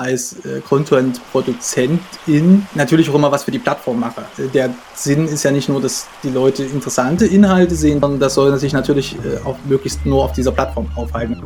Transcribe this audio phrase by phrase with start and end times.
[0.00, 4.22] als äh, Content-Produzentin natürlich auch immer was für die Plattform mache.
[4.54, 8.56] Der Sinn ist ja nicht nur, dass die Leute interessante Inhalte sehen, sondern das soll
[8.58, 11.42] sich natürlich äh, auch möglichst nur auf dieser Plattform aufhalten.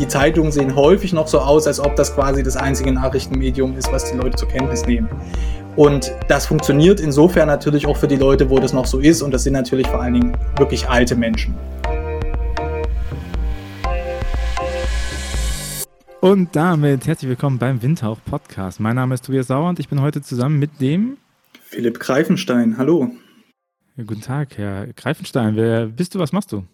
[0.00, 3.92] Die Zeitungen sehen häufig noch so aus, als ob das quasi das einzige Nachrichtenmedium ist,
[3.92, 5.08] was die Leute zur Kenntnis nehmen.
[5.76, 9.22] Und das funktioniert insofern natürlich auch für die Leute, wo das noch so ist.
[9.22, 11.54] Und das sind natürlich vor allen Dingen wirklich alte Menschen.
[16.24, 18.80] Und damit herzlich willkommen beim Windhauch Podcast.
[18.80, 21.18] Mein Name ist Tobias Sauer und ich bin heute zusammen mit dem
[21.60, 22.78] Philipp Greifenstein.
[22.78, 23.10] Hallo.
[23.98, 25.54] Guten Tag, Herr Greifenstein.
[25.54, 26.18] Wer bist du?
[26.18, 26.64] Was machst du?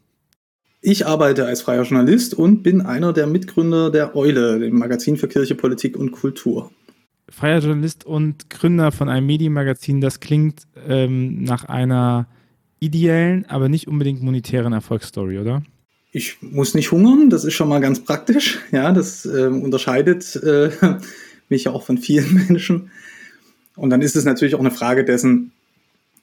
[0.82, 5.26] Ich arbeite als freier Journalist und bin einer der Mitgründer der Eule, dem Magazin für
[5.26, 6.70] Kirche, Politik und Kultur.
[7.28, 12.28] Freier Journalist und Gründer von einem Medienmagazin, das klingt ähm, nach einer
[12.78, 15.64] ideellen, aber nicht unbedingt monetären Erfolgsstory, oder?
[16.12, 18.58] Ich muss nicht hungern, das ist schon mal ganz praktisch.
[18.72, 20.70] Ja, das äh, unterscheidet äh,
[21.48, 22.90] mich ja auch von vielen Menschen.
[23.76, 25.52] Und dann ist es natürlich auch eine Frage dessen,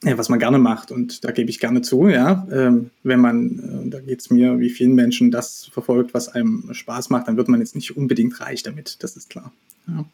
[0.04, 0.92] ja, was man gerne macht.
[0.92, 2.48] Und da gebe ich gerne zu, ja.
[2.52, 6.70] Ähm, wenn man, äh, da geht es mir wie vielen Menschen, das verfolgt, was einem
[6.72, 9.52] Spaß macht, dann wird man jetzt nicht unbedingt reich damit, das ist klar.
[9.88, 10.06] Ja.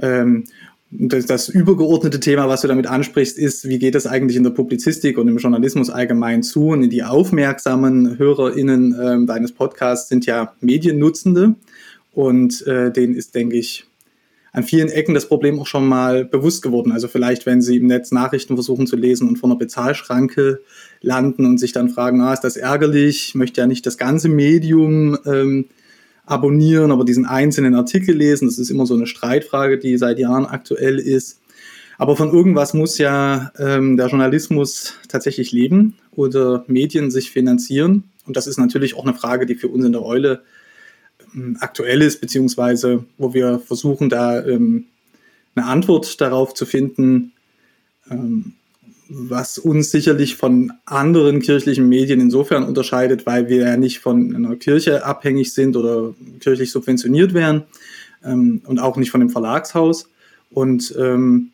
[0.00, 0.44] Ähm,
[0.90, 4.50] das, das, übergeordnete Thema, was du damit ansprichst, ist, wie geht es eigentlich in der
[4.50, 6.68] Publizistik und im Journalismus allgemein zu?
[6.68, 11.54] Und die aufmerksamen HörerInnen äh, deines Podcasts sind ja Mediennutzende.
[12.12, 13.84] Und äh, denen ist, denke ich,
[14.52, 16.90] an vielen Ecken das Problem auch schon mal bewusst geworden.
[16.90, 20.60] Also vielleicht, wenn sie im Netz Nachrichten versuchen zu lesen und vor einer Bezahlschranke
[21.00, 24.28] landen und sich dann fragen, ah, ist das ärgerlich, ich möchte ja nicht das ganze
[24.28, 25.66] Medium ähm,
[26.28, 28.46] abonnieren, aber diesen einzelnen Artikel lesen.
[28.46, 31.40] Das ist immer so eine Streitfrage, die seit Jahren aktuell ist.
[31.96, 38.04] Aber von irgendwas muss ja ähm, der Journalismus tatsächlich leben oder Medien sich finanzieren.
[38.26, 40.42] Und das ist natürlich auch eine Frage, die für uns in der Eule
[41.34, 44.86] ähm, aktuell ist, beziehungsweise wo wir versuchen, da ähm,
[45.56, 47.32] eine Antwort darauf zu finden,
[48.10, 48.52] ähm,
[49.08, 54.56] was uns sicherlich von anderen kirchlichen Medien insofern unterscheidet, weil wir ja nicht von einer
[54.56, 57.64] Kirche abhängig sind oder kirchlich subventioniert werden
[58.24, 60.10] ähm, und auch nicht von dem Verlagshaus.
[60.50, 61.50] Und ähm,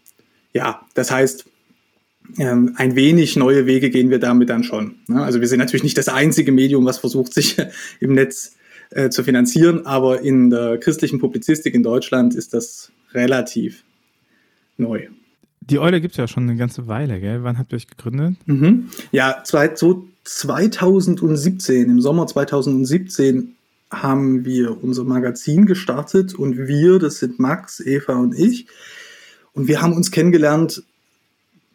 [0.53, 1.47] ja, das heißt,
[2.38, 4.97] ähm, ein wenig neue Wege gehen wir damit dann schon.
[5.06, 5.22] Ne?
[5.22, 7.56] Also wir sind natürlich nicht das einzige Medium, was versucht, sich
[8.00, 8.56] im Netz
[8.91, 13.84] äh, zu finanzieren, aber in der christlichen Publizistik in Deutschland ist das relativ
[14.76, 15.09] neu.
[15.70, 17.42] Die Eule gibt es ja schon eine ganze Weile, gell?
[17.42, 18.36] Wann habt ihr euch gegründet?
[18.47, 18.91] Mhm.
[19.12, 23.54] Ja, zwei, so 2017, im Sommer 2017
[23.91, 28.66] haben wir unser Magazin gestartet und wir, das sind Max, Eva und ich.
[29.52, 30.82] Und wir haben uns kennengelernt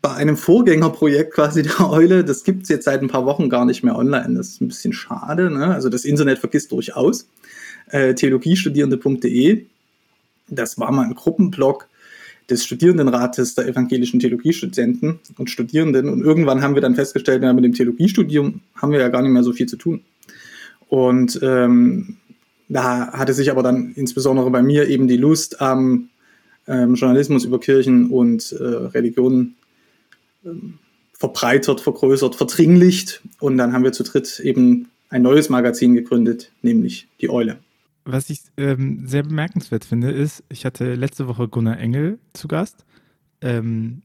[0.01, 2.23] bei einem Vorgängerprojekt quasi der Eule.
[2.23, 4.35] Das gibt es jetzt seit ein paar Wochen gar nicht mehr online.
[4.35, 5.49] Das ist ein bisschen schade.
[5.49, 5.73] Ne?
[5.73, 7.27] Also das Internet vergisst durchaus.
[7.87, 9.65] Äh, theologiestudierende.de.
[10.47, 11.88] Das war mal ein Gruppenblog
[12.49, 16.09] des Studierendenrates der evangelischen Theologiestudenten und Studierenden.
[16.09, 19.31] Und irgendwann haben wir dann festgestellt, ja, mit dem Theologiestudium haben wir ja gar nicht
[19.31, 20.01] mehr so viel zu tun.
[20.87, 22.17] Und ähm,
[22.67, 26.09] da hatte sich aber dann insbesondere bei mir eben die Lust am
[26.67, 29.55] ähm, Journalismus über Kirchen und äh, Religionen
[30.45, 30.79] ähm,
[31.13, 33.21] verbreitert, vergrößert, verdringlicht.
[33.39, 37.57] Und dann haben wir zu dritt eben ein neues Magazin gegründet, nämlich die Eule.
[38.11, 42.85] Was ich ähm, sehr bemerkenswert finde, ist, ich hatte letzte Woche Gunnar Engel zu Gast
[43.41, 44.01] ähm,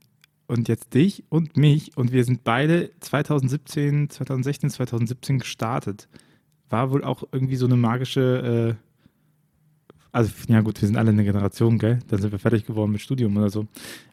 [0.47, 6.09] und jetzt dich und mich und wir sind beide 2017, 2016, 2017 gestartet.
[6.69, 11.25] War wohl auch irgendwie so eine magische, äh, also ja gut, wir sind alle eine
[11.25, 12.00] Generation, gell?
[12.09, 13.66] Dann sind wir fertig geworden mit Studium oder so.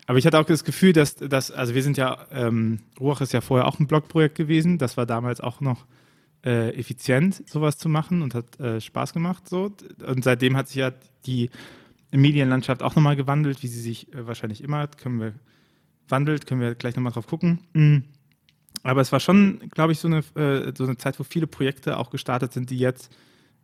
[0.07, 3.33] Aber ich hatte auch das Gefühl, dass, dass also wir sind ja, ähm, Ruach ist
[3.33, 5.85] ja vorher auch ein Blogprojekt gewesen, das war damals auch noch
[6.45, 9.47] äh, effizient, sowas zu machen und hat äh, Spaß gemacht.
[9.47, 9.71] So.
[10.05, 10.91] Und seitdem hat sich ja
[11.25, 11.49] die
[12.11, 15.33] Medienlandschaft auch nochmal gewandelt, wie sie sich äh, wahrscheinlich immer können wir
[16.09, 17.59] wandelt, können wir gleich nochmal drauf gucken.
[17.73, 18.03] Mhm.
[18.83, 21.97] Aber es war schon, glaube ich, so eine, äh, so eine Zeit, wo viele Projekte
[21.97, 23.11] auch gestartet sind, die jetzt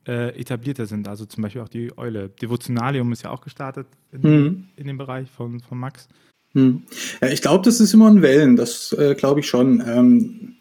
[0.07, 1.07] äh, etablierter sind.
[1.07, 2.29] Also zum Beispiel auch die Eule.
[2.29, 4.67] Devotionalium ist ja auch gestartet in, mhm.
[4.75, 6.07] in dem Bereich von, von Max.
[6.53, 6.83] Mhm.
[7.21, 9.83] Ja, ich glaube, das ist immer ein Wellen, das äh, glaube ich schon.
[9.85, 10.56] Ähm,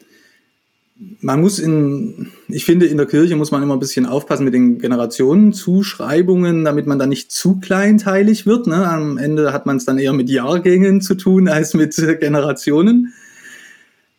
[0.98, 4.54] man muss in, ich finde, in der Kirche muss man immer ein bisschen aufpassen mit
[4.54, 8.66] den Generationenzuschreibungen, damit man da nicht zu kleinteilig wird.
[8.66, 8.88] Ne?
[8.88, 13.12] Am Ende hat man es dann eher mit Jahrgängen zu tun als mit Generationen.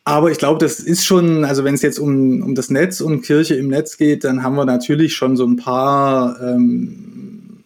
[0.04, 3.22] Aber ich glaube, das ist schon, also wenn es jetzt um, um das Netz, um
[3.22, 7.64] Kirche im Netz geht, dann haben wir natürlich schon so ein paar ähm,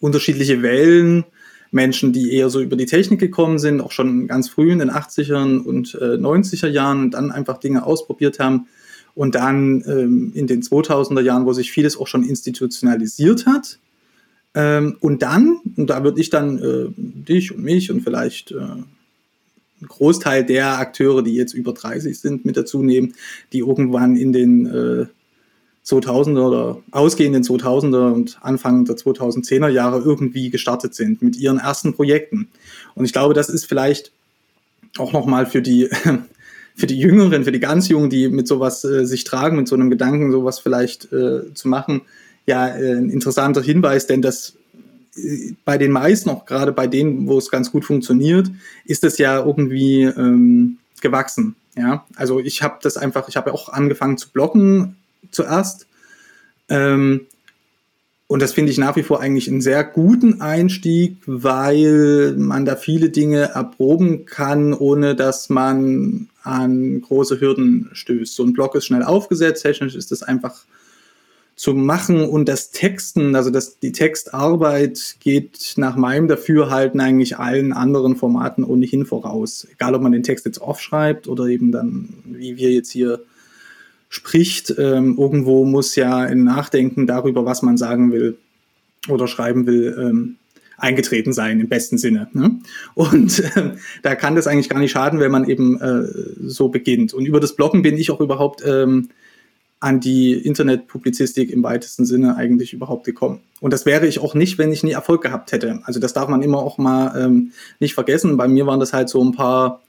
[0.00, 1.24] unterschiedliche Wellen
[1.76, 4.90] Menschen, die eher so über die Technik gekommen sind, auch schon ganz früh in den
[4.90, 8.66] 80ern und äh, 90er Jahren und dann einfach Dinge ausprobiert haben
[9.14, 13.78] Und dann ähm, in den 2000er Jahren, wo sich vieles auch schon institutionalisiert hat.
[14.54, 18.56] Ähm, und dann, und da würde ich dann äh, dich und mich und vielleicht äh,
[18.58, 23.14] einen Großteil der Akteure, die jetzt über 30 sind, mit dazu nehmen,
[23.52, 25.06] die irgendwann in den äh,
[25.86, 31.94] 2000er oder ausgehenden 2000er und Anfang der 2010er Jahre irgendwie gestartet sind mit ihren ersten
[31.94, 32.48] Projekten.
[32.94, 34.10] Und ich glaube, das ist vielleicht
[34.98, 35.88] auch nochmal für die,
[36.74, 39.76] für die Jüngeren, für die ganz Jungen, die mit sowas äh, sich tragen, mit so
[39.76, 42.02] einem Gedanken, sowas vielleicht äh, zu machen,
[42.46, 44.54] ja, äh, ein interessanter Hinweis, denn das
[45.16, 48.50] äh, bei den meisten, auch gerade bei denen, wo es ganz gut funktioniert,
[48.84, 51.54] ist es ja irgendwie ähm, gewachsen.
[51.76, 54.96] Ja, also ich habe das einfach, ich habe ja auch angefangen zu blocken
[55.30, 55.86] zuerst.
[56.68, 57.26] Ähm,
[58.28, 62.74] und das finde ich nach wie vor eigentlich einen sehr guten Einstieg, weil man da
[62.74, 68.34] viele Dinge erproben kann, ohne dass man an große Hürden stößt.
[68.34, 70.64] So ein Blog ist schnell aufgesetzt, technisch ist das einfach
[71.54, 77.72] zu machen und das Texten, also das, die Textarbeit geht nach meinem Dafürhalten eigentlich allen
[77.72, 79.66] anderen Formaten ohnehin voraus.
[79.72, 83.20] Egal, ob man den Text jetzt aufschreibt oder eben dann, wie wir jetzt hier
[84.16, 84.74] spricht.
[84.78, 88.38] Ähm, irgendwo muss ja ein Nachdenken darüber, was man sagen will
[89.08, 90.36] oder schreiben will, ähm,
[90.78, 92.28] eingetreten sein im besten Sinne.
[92.32, 92.58] Ne?
[92.94, 93.72] Und äh,
[94.02, 96.04] da kann das eigentlich gar nicht schaden, wenn man eben äh,
[96.42, 97.12] so beginnt.
[97.12, 99.10] Und über das Bloggen bin ich auch überhaupt ähm,
[99.80, 103.40] an die Internetpublizistik im weitesten Sinne eigentlich überhaupt gekommen.
[103.60, 105.80] Und das wäre ich auch nicht, wenn ich nie Erfolg gehabt hätte.
[105.84, 108.38] Also das darf man immer auch mal ähm, nicht vergessen.
[108.38, 109.82] Bei mir waren das halt so ein paar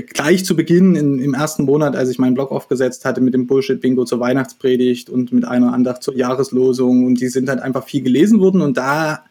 [0.00, 3.46] gleich zu Beginn in, im ersten Monat, als ich meinen Blog aufgesetzt hatte mit dem
[3.46, 8.02] Bullshit-Bingo zur Weihnachtspredigt und mit einer Andacht zur Jahreslosung und die sind halt einfach viel
[8.02, 9.24] gelesen worden und da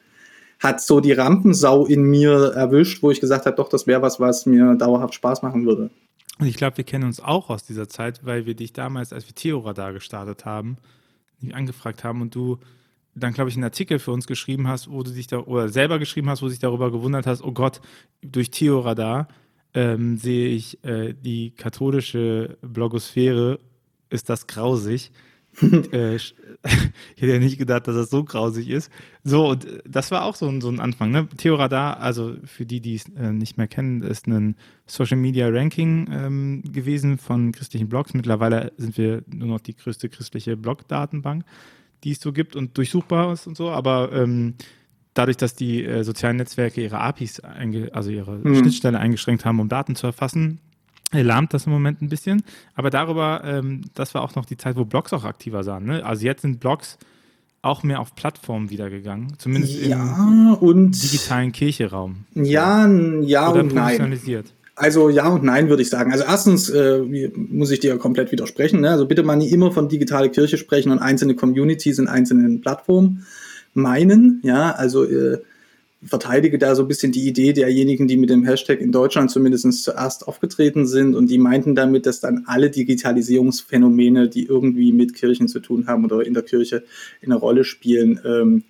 [0.59, 4.19] hat so die Rampensau in mir erwischt, wo ich gesagt habe, doch, das wäre was,
[4.19, 5.89] was mir dauerhaft Spaß machen würde.
[6.37, 9.27] Und ich glaube, wir kennen uns auch aus dieser Zeit, weil wir dich damals, als
[9.27, 10.77] wir Theoradar gestartet haben,
[11.51, 12.59] angefragt haben und du
[13.15, 15.99] dann, glaube ich, einen Artikel für uns geschrieben hast, wo du dich da, oder selber
[15.99, 17.81] geschrieben hast, wo du dich darüber gewundert hast, oh Gott,
[18.21, 19.27] durch Theoradar
[19.73, 23.59] ähm, sehe ich äh, die katholische Blogosphäre,
[24.09, 25.11] ist das grausig.
[25.91, 26.33] äh, ich
[27.17, 28.91] hätte ja nicht gedacht, dass das so grausig ist.
[29.23, 31.11] So, und äh, das war auch so ein, so ein Anfang.
[31.11, 31.27] Ne?
[31.37, 36.09] Theoradar, also für die, die es äh, nicht mehr kennen, ist ein Social Media Ranking
[36.11, 38.13] ähm, gewesen von christlichen Blogs.
[38.13, 41.43] Mittlerweile sind wir nur noch die größte christliche Blog-Datenbank,
[42.03, 43.69] die es so gibt und durchsuchbar ist und so.
[43.71, 44.55] Aber ähm,
[45.13, 48.55] dadurch, dass die äh, sozialen Netzwerke ihre APIs, also ihre mhm.
[48.55, 50.59] Schnittstelle eingeschränkt haben, um Daten zu erfassen,
[51.11, 52.43] lahmt das im Moment ein bisschen.
[52.75, 55.85] Aber darüber, ähm, das war auch noch die Zeit, wo Blogs auch aktiver sahen.
[55.85, 56.05] Ne?
[56.05, 56.97] Also jetzt sind Blogs
[57.61, 62.25] auch mehr auf Plattformen wiedergegangen, zumindest ja, im digitalen Kircheraum.
[62.33, 64.19] Ja, ja Oder und nein.
[64.75, 66.11] Also ja und nein, würde ich sagen.
[66.11, 67.03] Also erstens äh,
[67.35, 68.81] muss ich dir komplett widersprechen.
[68.81, 68.89] Ne?
[68.89, 73.25] Also bitte mal nie immer von digitale Kirche sprechen und einzelne Communities in einzelnen Plattformen
[73.73, 74.41] meinen.
[74.43, 75.39] Ja, also äh,
[76.03, 79.83] verteidige da so ein bisschen die Idee derjenigen, die mit dem Hashtag in Deutschland zumindest
[79.83, 85.47] zuerst aufgetreten sind und die meinten damit, dass dann alle Digitalisierungsphänomene, die irgendwie mit Kirchen
[85.47, 86.83] zu tun haben oder in der Kirche
[87.23, 88.63] eine Rolle spielen, ähm,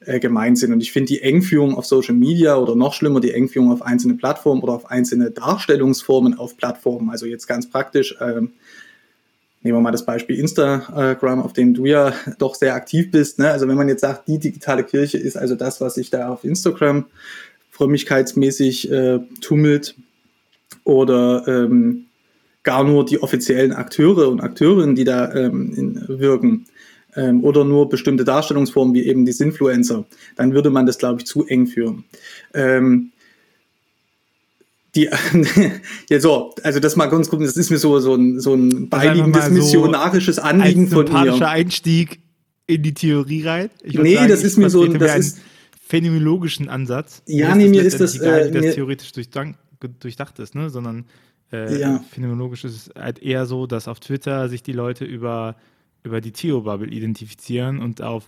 [0.00, 0.72] äh, gemeint sind.
[0.72, 4.14] Und ich finde die Engführung auf Social Media oder noch schlimmer die Engführung auf einzelne
[4.14, 8.52] Plattformen oder auf einzelne Darstellungsformen auf Plattformen, also jetzt ganz praktisch, ähm,
[9.64, 13.38] Nehmen wir mal das Beispiel Instagram, auf dem du ja doch sehr aktiv bist.
[13.38, 13.50] Ne?
[13.50, 16.44] Also wenn man jetzt sagt, die digitale Kirche ist also das, was sich da auf
[16.44, 17.06] Instagram
[17.70, 19.96] frömmigkeitsmäßig äh, tummelt
[20.84, 22.04] oder ähm,
[22.62, 26.66] gar nur die offiziellen Akteure und Akteurinnen, die da ähm, in, wirken
[27.16, 30.04] ähm, oder nur bestimmte Darstellungsformen wie eben die Influencer,
[30.36, 32.04] dann würde man das, glaube ich, zu eng führen.
[32.52, 33.12] Ähm,
[34.94, 35.10] die,
[36.10, 38.88] ja so, also das mal ganz kurz, das ist mir so, so ein, so ein
[38.88, 41.48] beiliegendes missionarisches Anliegen von mir.
[41.48, 42.20] Einstieg
[42.66, 43.70] in die Theorie rein.
[43.82, 45.38] Ich nee, sagen, das ist mir so ein, das ist,
[45.86, 47.22] phänomenologischen Ansatz.
[47.26, 49.54] Ja, nee, mir ist das, egal, äh, wie das theoretisch durchdacht,
[50.00, 51.04] durchdacht ist, ne, sondern
[51.52, 52.04] äh, ja.
[52.10, 55.56] phänomenologisch ist es halt eher so, dass auf Twitter sich die Leute über,
[56.02, 58.26] über die Theo-Bubble identifizieren und auf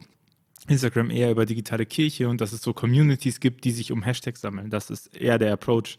[0.68, 4.40] Instagram eher über digitale Kirche und dass es so Communities gibt, die sich um Hashtags
[4.40, 4.68] sammeln.
[4.68, 5.96] Das ist eher der Approach,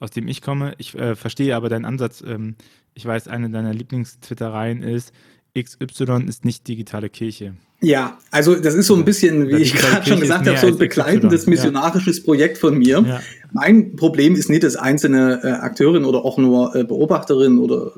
[0.00, 0.74] aus dem ich komme.
[0.78, 2.22] Ich äh, verstehe aber deinen Ansatz.
[2.26, 2.56] Ähm,
[2.94, 5.12] ich weiß, eine deiner Lieblingstwittereien ist,
[5.56, 7.54] XY ist nicht digitale Kirche.
[7.80, 10.78] Ja, also das ist so ein bisschen, wie ich gerade schon gesagt habe, so ein
[10.78, 12.24] begleitendes missionarisches ja.
[12.24, 13.04] Projekt von mir.
[13.06, 13.20] Ja.
[13.52, 17.92] Mein Problem ist nicht, dass einzelne äh, Akteurin oder auch nur äh, Beobachterin oder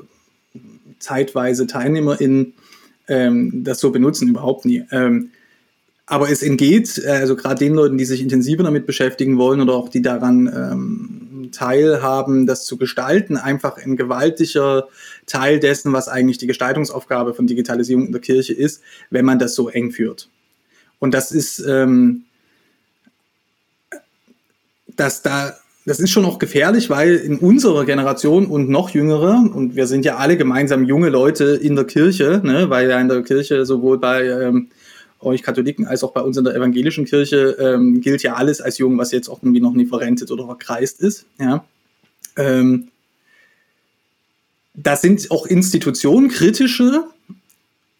[0.99, 2.53] zeitweise TeilnehmerInnen
[3.07, 4.83] ähm, das so benutzen, überhaupt nie.
[4.91, 5.29] Ähm,
[6.05, 9.73] aber es entgeht, äh, also gerade den Leuten, die sich intensiver damit beschäftigen wollen oder
[9.73, 14.87] auch die daran ähm, teilhaben, das zu gestalten, einfach ein gewaltiger
[15.25, 19.55] Teil dessen, was eigentlich die Gestaltungsaufgabe von Digitalisierung in der Kirche ist, wenn man das
[19.55, 20.29] so eng führt.
[20.99, 22.23] Und das ist, ähm,
[24.95, 29.75] dass da das ist schon auch gefährlich, weil in unserer Generation und noch jüngere, und
[29.75, 33.23] wir sind ja alle gemeinsam junge Leute in der Kirche, ne, weil ja in der
[33.23, 34.67] Kirche sowohl bei ähm,
[35.19, 38.77] euch Katholiken als auch bei uns in der evangelischen Kirche ähm, gilt ja alles als
[38.77, 41.25] jung, was jetzt auch irgendwie noch nie verrentet oder verkreist ist.
[41.39, 41.65] Ja.
[42.37, 42.89] Ähm,
[44.73, 47.03] das sind auch Institutionen, kritische,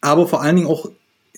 [0.00, 0.90] aber vor allen Dingen auch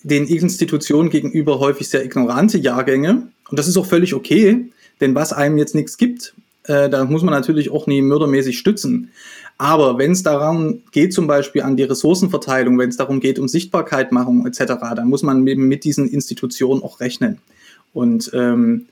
[0.05, 3.29] den Institutionen gegenüber häufig sehr ignorante Jahrgänge.
[3.49, 4.71] Und das ist auch völlig okay,
[5.01, 6.35] denn was einem jetzt nichts gibt,
[6.65, 9.11] äh, da muss man natürlich auch nie mördermäßig stützen.
[9.63, 13.47] Aber wenn es darum geht, zum Beispiel an die Ressourcenverteilung, wenn es darum geht, um
[13.47, 14.65] Sichtbarkeitmachung etc.,
[14.97, 17.39] dann muss man eben mit diesen Institutionen auch rechnen.
[17.93, 18.87] Und, ähm,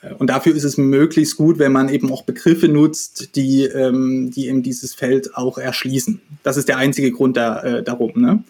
[0.00, 4.30] äh, und dafür ist es möglichst gut, wenn man eben auch Begriffe nutzt, die, ähm,
[4.34, 6.22] die eben dieses Feld auch erschließen.
[6.42, 8.12] Das ist der einzige Grund da, äh, darum.
[8.14, 8.44] Ne?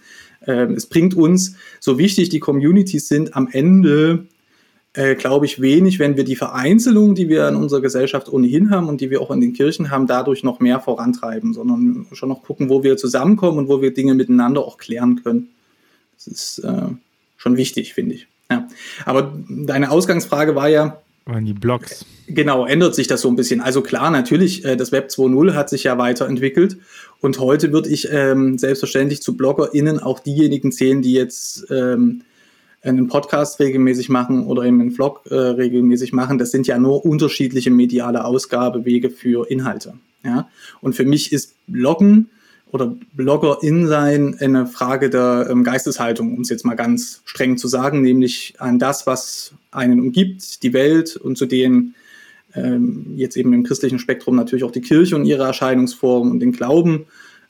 [0.47, 4.27] Ähm, es bringt uns, so wichtig die Communities sind, am Ende
[4.95, 8.89] äh, glaube ich, wenig, wenn wir die Vereinzelung, die wir in unserer Gesellschaft ohnehin haben
[8.89, 12.43] und die wir auch in den Kirchen haben, dadurch noch mehr vorantreiben, sondern schon noch
[12.43, 15.49] gucken, wo wir zusammenkommen und wo wir Dinge miteinander auch klären können.
[16.17, 16.89] Das ist äh,
[17.37, 18.29] schon wichtig, finde ich.
[18.51, 18.69] Ja.
[19.05, 22.05] Aber deine Ausgangsfrage war ja, waren die Blogs.
[22.27, 23.63] Genau, ändert sich das so ein bisschen.
[23.63, 26.77] Also klar, natürlich, äh, das Web 2.0 hat sich ja weiterentwickelt
[27.21, 32.23] und heute würde ich ähm, selbstverständlich zu BloggerInnen auch diejenigen zählen, die jetzt ähm,
[32.85, 37.05] einen Podcast regelmäßig machen oder eben einen Vlog äh, regelmäßig machen, das sind ja nur
[37.05, 39.95] unterschiedliche mediale Ausgabewege für Inhalte.
[40.23, 40.49] Ja?
[40.81, 42.29] Und für mich ist Bloggen
[42.71, 47.69] oder Bloggerin sein eine Frage der ähm, Geisteshaltung, um es jetzt mal ganz streng zu
[47.69, 51.95] sagen, nämlich an das, was einen umgibt, die Welt und zu denen
[52.55, 56.53] ähm, jetzt eben im christlichen Spektrum natürlich auch die Kirche und ihre Erscheinungsform und den
[56.53, 57.07] Glauben,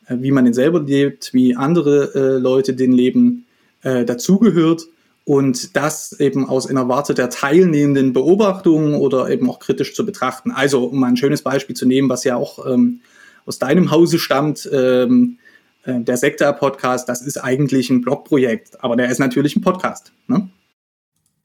[0.06, 3.46] äh, wie man den selber lebt, wie andere äh, Leute den leben,
[3.82, 4.86] äh, dazugehört
[5.24, 10.50] und das eben aus einer Warte der teilnehmenden Beobachtung oder eben auch kritisch zu betrachten.
[10.50, 13.00] Also, um ein schönes Beispiel zu nehmen, was ja auch ähm,
[13.46, 15.38] aus deinem Hause stammt, ähm,
[15.84, 20.12] äh, der Sekta-Podcast, das ist eigentlich ein Blogprojekt, aber der ist natürlich ein Podcast.
[20.28, 20.48] Ne?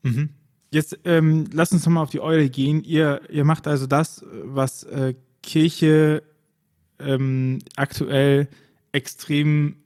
[0.04, 0.30] Mhm.
[0.72, 2.84] Jetzt ähm, lass uns nochmal auf die Eule gehen.
[2.84, 6.22] Ihr, ihr macht also das, was äh, Kirche
[7.00, 8.50] ähm, aktuell
[8.92, 9.78] extrem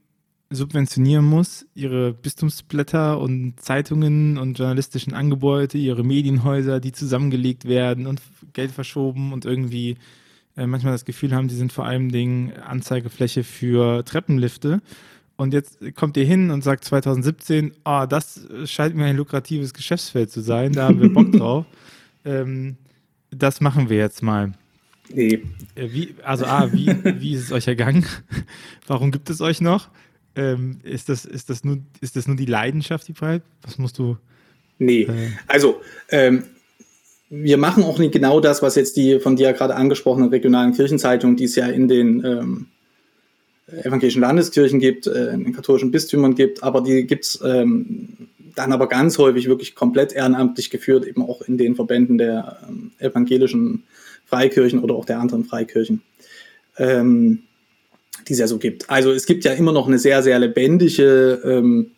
[0.50, 8.20] subventionieren muss, ihre Bistumsblätter und Zeitungen und journalistischen Angebote, ihre Medienhäuser, die zusammengelegt werden und
[8.52, 9.96] Geld verschoben und irgendwie
[10.56, 14.80] äh, manchmal das Gefühl haben, die sind vor allem Dingen Anzeigefläche für Treppenlifte.
[15.36, 19.74] Und jetzt kommt ihr hin und sagt 2017, oh, ah, das scheint mir ein lukratives
[19.74, 21.66] Geschäftsfeld zu sein, da haben wir Bock drauf.
[22.24, 22.76] Ähm,
[23.30, 24.52] das machen wir jetzt mal.
[25.12, 25.42] Nee.
[25.74, 26.86] Äh, wie, also A, wie,
[27.20, 28.06] wie ist es euch ergangen?
[28.86, 29.88] Warum gibt es euch noch?
[30.36, 33.46] Ähm, ist, das, ist, das nur, ist das nur die Leidenschaft, die bleibt?
[33.62, 34.16] Was musst du.
[34.78, 36.44] Nee, äh, also ähm,
[37.30, 41.36] wir machen auch nicht genau das, was jetzt die von dir gerade angesprochene regionalen Kirchenzeitungen,
[41.36, 42.66] die es ja in den ähm,
[43.66, 48.72] evangelischen Landeskirchen gibt, äh, in den katholischen Bistümern gibt, aber die gibt es ähm, dann
[48.72, 53.84] aber ganz häufig wirklich komplett ehrenamtlich geführt, eben auch in den Verbänden der ähm, evangelischen
[54.26, 56.02] Freikirchen oder auch der anderen Freikirchen.
[56.78, 57.42] Ähm,
[58.28, 58.88] die es ja so gibt.
[58.90, 61.90] Also es gibt ja immer noch eine sehr, sehr lebendige ähm,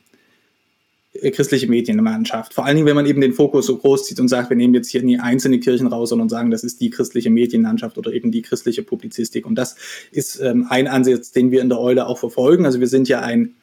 [1.32, 2.54] christliche Medienlandschaft.
[2.54, 4.75] Vor allen Dingen, wenn man eben den Fokus so groß zieht und sagt, wir nehmen
[4.75, 8.30] jetzt hier nie einzelne Kirchen raus, sondern sagen, das ist die christliche Medienlandschaft oder eben
[8.30, 9.46] die christliche Publizistik.
[9.46, 9.76] Und das
[10.11, 12.66] ist ähm, ein Ansatz, den wir in der Eule auch verfolgen.
[12.66, 13.54] Also wir sind ja ein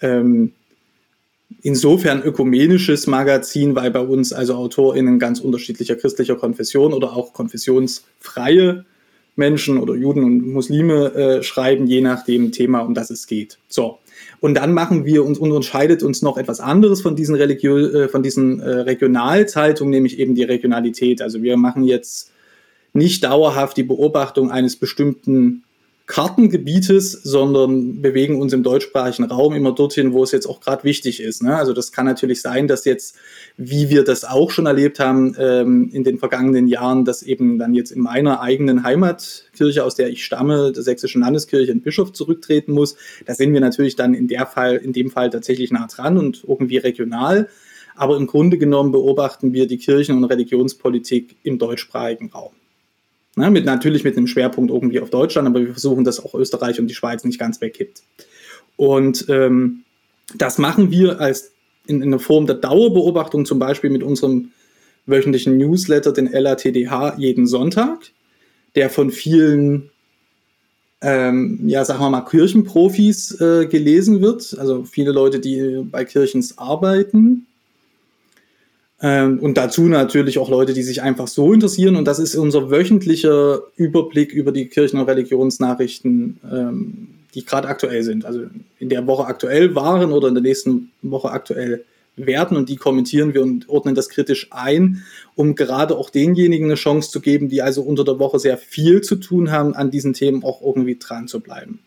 [0.00, 0.52] ähm,
[1.62, 8.84] insofern ökumenisches Magazin, weil bei uns also AutorInnen ganz unterschiedlicher christlicher Konfession oder auch konfessionsfreie
[9.36, 13.58] Menschen oder Juden und Muslime äh, schreiben, je nach dem Thema, um das es geht.
[13.68, 13.98] So.
[14.40, 18.22] Und dann machen wir uns, unterscheidet uns noch etwas anderes von diesen, Religio äh, von
[18.22, 21.22] diesen äh, Regionalzeitungen, nämlich eben die Regionalität.
[21.22, 22.32] Also wir machen jetzt
[22.92, 25.62] nicht dauerhaft die Beobachtung eines bestimmten
[26.06, 31.20] Kartengebietes, sondern bewegen uns im deutschsprachigen Raum immer dorthin, wo es jetzt auch gerade wichtig
[31.20, 31.42] ist.
[31.42, 31.56] Ne?
[31.56, 33.16] Also das kann natürlich sein, dass jetzt,
[33.56, 37.74] wie wir das auch schon erlebt haben ähm, in den vergangenen Jahren, dass eben dann
[37.74, 42.72] jetzt in meiner eigenen Heimatkirche, aus der ich stamme, der sächsischen Landeskirche, ein Bischof zurücktreten
[42.72, 42.94] muss.
[43.26, 46.44] Da sind wir natürlich dann in der Fall, in dem Fall tatsächlich nah dran und
[46.46, 47.48] irgendwie regional.
[47.96, 52.52] Aber im Grunde genommen beobachten wir die Kirchen- und Religionspolitik im deutschsprachigen Raum.
[53.38, 56.80] Ne, mit, natürlich mit einem Schwerpunkt irgendwie auf Deutschland, aber wir versuchen, dass auch Österreich
[56.80, 58.02] und die Schweiz nicht ganz wegkippt.
[58.76, 59.84] Und ähm,
[60.34, 61.52] das machen wir als
[61.86, 64.52] in, in einer Form der Dauerbeobachtung, zum Beispiel mit unserem
[65.04, 68.10] wöchentlichen Newsletter, den LATDH, jeden Sonntag.
[68.76, 69.90] der von vielen,
[71.00, 74.56] ähm, ja, sagen wir mal, Kirchenprofis äh, gelesen wird.
[74.58, 77.46] Also viele Leute, die bei Kirchens arbeiten.
[79.02, 81.96] Ähm, und dazu natürlich auch Leute, die sich einfach so interessieren.
[81.96, 88.02] Und das ist unser wöchentlicher Überblick über die Kirchen- und Religionsnachrichten, ähm, die gerade aktuell
[88.02, 88.24] sind.
[88.24, 88.44] Also
[88.78, 91.84] in der Woche aktuell waren oder in der nächsten Woche aktuell
[92.16, 95.02] werden und die kommentieren wir und ordnen das kritisch ein,
[95.34, 99.02] um gerade auch denjenigen eine Chance zu geben, die also unter der Woche sehr viel
[99.02, 101.80] zu tun haben, an diesen Themen auch irgendwie dran zu bleiben.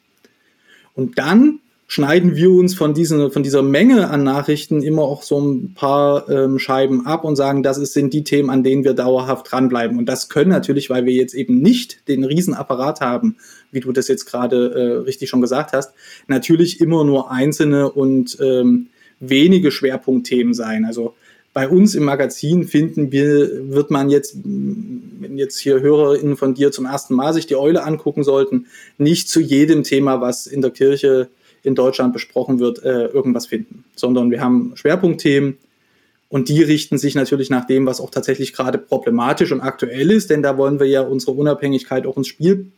[0.93, 5.39] Und dann schneiden wir uns von, diesen, von dieser Menge an Nachrichten immer auch so
[5.39, 8.93] ein paar ähm, Scheiben ab und sagen, das ist, sind die Themen, an denen wir
[8.93, 9.97] dauerhaft dranbleiben.
[9.97, 13.37] Und das können natürlich, weil wir jetzt eben nicht den Riesenapparat haben,
[13.71, 15.93] wie du das jetzt gerade äh, richtig schon gesagt hast,
[16.27, 20.85] natürlich immer nur einzelne und ähm, wenige Schwerpunktthemen sein.
[20.85, 21.15] Also
[21.53, 26.71] bei uns im Magazin finden wir, wird man jetzt, wenn jetzt hier HörerInnen von dir
[26.71, 28.67] zum ersten Mal sich die Eule angucken sollten,
[28.99, 31.29] nicht zu jedem Thema, was in der Kirche
[31.63, 35.57] in Deutschland besprochen wird, äh, irgendwas finden, sondern wir haben Schwerpunktthemen
[36.29, 40.29] und die richten sich natürlich nach dem, was auch tatsächlich gerade problematisch und aktuell ist,
[40.29, 42.71] denn da wollen wir ja unsere Unabhängigkeit auch ins Spiel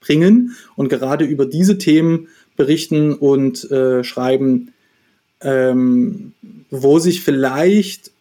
[0.00, 4.72] bringen und gerade über diese Themen berichten und äh, schreiben,
[5.40, 6.34] ähm,
[6.70, 8.12] wo sich vielleicht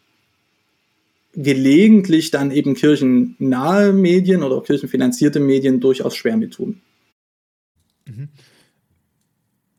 [1.36, 6.82] gelegentlich dann eben kirchennahe Medien oder kirchenfinanzierte Medien durchaus schwer mit tun.
[8.06, 8.30] Mhm.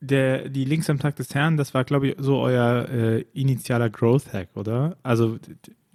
[0.07, 3.91] Der, die Links am Tag des Herrn, das war, glaube ich, so euer äh, initialer
[3.91, 4.97] Growth-Hack, oder?
[5.03, 5.39] Also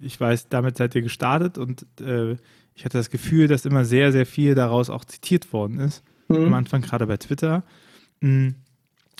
[0.00, 2.32] ich weiß, damit seid ihr gestartet und äh,
[2.74, 6.02] ich hatte das Gefühl, dass immer sehr, sehr viel daraus auch zitiert worden ist.
[6.28, 6.46] Mhm.
[6.46, 7.62] Am Anfang gerade bei Twitter.
[8.20, 8.56] Mhm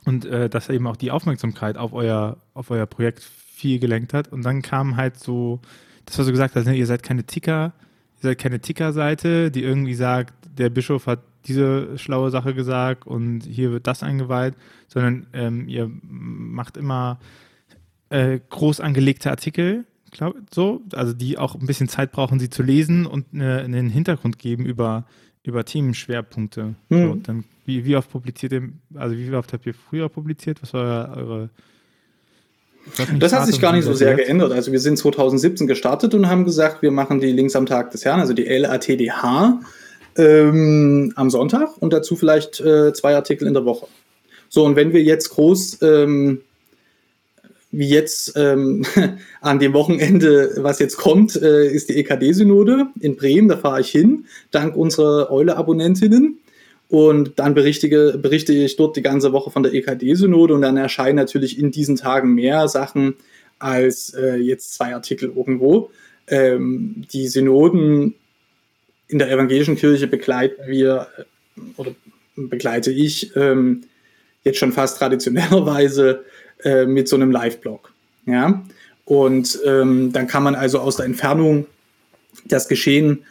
[0.04, 4.28] und äh, dass eben auch die Aufmerksamkeit auf euer, auf euer Projekt viel gelenkt hat.
[4.28, 5.60] Und dann kam halt so,
[6.06, 7.72] das was du gesagt hast, ne, ihr seid keine Ticker,
[8.20, 13.42] ihr seid keine Ticker-Seite, die irgendwie sagt, der Bischof hat diese schlaue Sache gesagt und
[13.42, 14.54] hier wird das eingeweiht,
[14.88, 17.18] sondern ähm, ihr macht immer
[18.10, 22.62] äh, groß angelegte Artikel, glaub, so, also die auch ein bisschen Zeit brauchen, sie zu
[22.62, 25.06] lesen und eine, einen Hintergrund geben über,
[25.42, 26.74] über Themenschwerpunkte.
[26.88, 27.02] Mhm.
[27.06, 30.60] So, dann wie, wie oft publiziert ihr, also wie oft habt ihr früher publiziert?
[30.62, 31.50] Was war eure
[33.18, 34.52] das hat sich gar nicht so sehr geändert.
[34.52, 38.04] Also wir sind 2017 gestartet und haben gesagt, wir machen die Links am Tag des
[38.04, 39.60] Herrn, also die LATDH,
[40.16, 43.86] ähm, am Sonntag und dazu vielleicht äh, zwei Artikel in der Woche.
[44.48, 46.40] So, und wenn wir jetzt groß, ähm,
[47.70, 48.84] wie jetzt ähm,
[49.40, 53.90] an dem Wochenende, was jetzt kommt, äh, ist die EKD-Synode in Bremen, da fahre ich
[53.90, 56.39] hin, dank unserer Eule-Abonnentinnen.
[56.90, 61.14] Und dann berichte, berichte ich dort die ganze Woche von der EKD-Synode und dann erscheinen
[61.14, 63.14] natürlich in diesen Tagen mehr Sachen
[63.60, 65.92] als äh, jetzt zwei Artikel irgendwo.
[66.26, 68.16] Ähm, die Synoden
[69.06, 71.92] in der evangelischen Kirche begleiten wir äh, oder
[72.34, 73.82] begleite ich ähm,
[74.42, 76.24] jetzt schon fast traditionellerweise
[76.64, 77.92] äh, mit so einem Live-Blog.
[78.26, 78.64] Ja?
[79.04, 81.66] Und ähm, dann kann man also aus der Entfernung
[82.46, 83.24] das Geschehen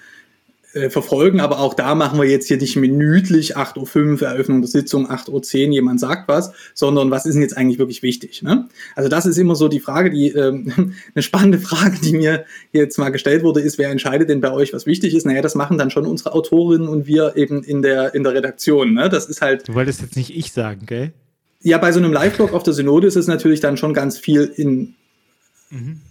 [0.73, 4.69] äh, verfolgen, aber auch da machen wir jetzt hier nicht minütlich 8.05 Uhr Eröffnung der
[4.69, 5.32] Sitzung, 8.10
[5.67, 8.43] Uhr jemand sagt was, sondern was ist denn jetzt eigentlich wirklich wichtig?
[8.43, 8.69] Ne?
[8.95, 12.97] Also das ist immer so die Frage, die ähm, eine spannende Frage, die mir jetzt
[12.99, 15.25] mal gestellt wurde, ist, wer entscheidet denn bei euch, was wichtig ist?
[15.25, 18.93] Naja, das machen dann schon unsere Autorinnen und wir eben in der, in der Redaktion.
[18.93, 19.10] Ne?
[19.10, 19.67] Das ist halt.
[19.67, 21.13] Du wolltest jetzt nicht ich sagen, gell?
[21.62, 24.51] Ja, bei so einem Live-Blog auf der Synode ist es natürlich dann schon ganz viel
[24.55, 24.95] in
[25.71, 26.01] Mhm.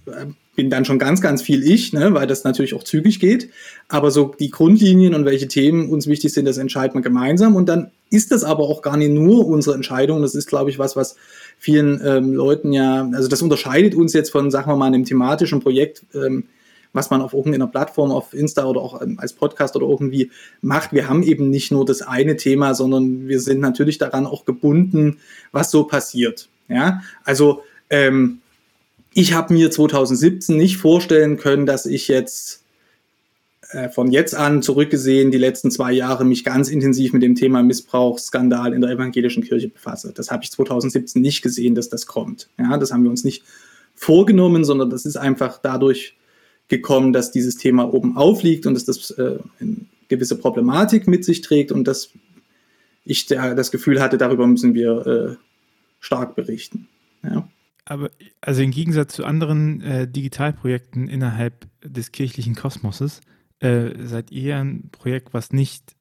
[0.59, 3.49] Bin dann schon ganz, ganz viel ich, ne, weil das natürlich auch zügig geht.
[3.87, 7.55] Aber so die Grundlinien und welche Themen uns wichtig sind, das entscheiden wir gemeinsam.
[7.55, 10.21] Und dann ist das aber auch gar nicht nur unsere Entscheidung.
[10.21, 11.15] Das ist, glaube ich, was, was
[11.59, 15.61] vielen ähm, Leuten ja, also das unterscheidet uns jetzt von, sagen wir mal, einem thematischen
[15.61, 16.47] Projekt, ähm,
[16.93, 20.93] was man auf irgendeiner Plattform, auf Insta oder auch ähm, als Podcast oder irgendwie macht.
[20.93, 25.19] Wir haben eben nicht nur das eine Thema, sondern wir sind natürlich daran auch gebunden,
[25.53, 26.49] was so passiert.
[26.69, 28.41] Ja, also ähm,
[29.19, 32.63] ich habe mir 2017 nicht vorstellen können, dass ich jetzt
[33.71, 37.65] äh, von jetzt an zurückgesehen die letzten zwei Jahre mich ganz intensiv mit dem Thema
[37.65, 40.13] Missbrauchsskandal in der evangelischen Kirche befasse.
[40.15, 42.49] Das habe ich 2017 nicht gesehen, dass das kommt.
[42.61, 43.43] Ja, das haben wir uns nicht
[43.97, 46.17] vorgenommen, sondern das ist einfach dadurch
[46.69, 51.41] gekommen, dass dieses Thema oben aufliegt und dass das äh, eine gewisse Problematik mit sich
[51.41, 52.11] trägt und dass
[53.05, 55.37] ich da, das Gefühl hatte, darüber müssen wir äh,
[55.99, 56.87] stark berichten.
[57.25, 57.49] Ja.
[57.89, 58.11] Aber
[58.43, 63.23] also im Gegensatz zu anderen äh, Digitalprojekten innerhalb des kirchlichen Kosmoses
[63.61, 65.97] äh, seid ihr ein Projekt, was nicht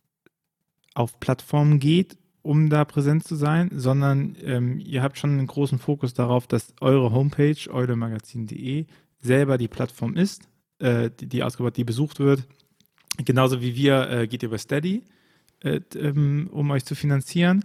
[0.95, 5.79] auf Plattformen geht, um da präsent zu sein, sondern ähm, ihr habt schon einen großen
[5.79, 8.85] Fokus darauf, dass eure Homepage, eulemagazin.de,
[9.21, 12.45] selber die Plattform ist, äh, die, die ausgebaut, die besucht wird,
[13.23, 15.03] genauso wie wir äh, geht ihr über Steady,
[15.61, 17.63] äh, ähm, um euch zu finanzieren,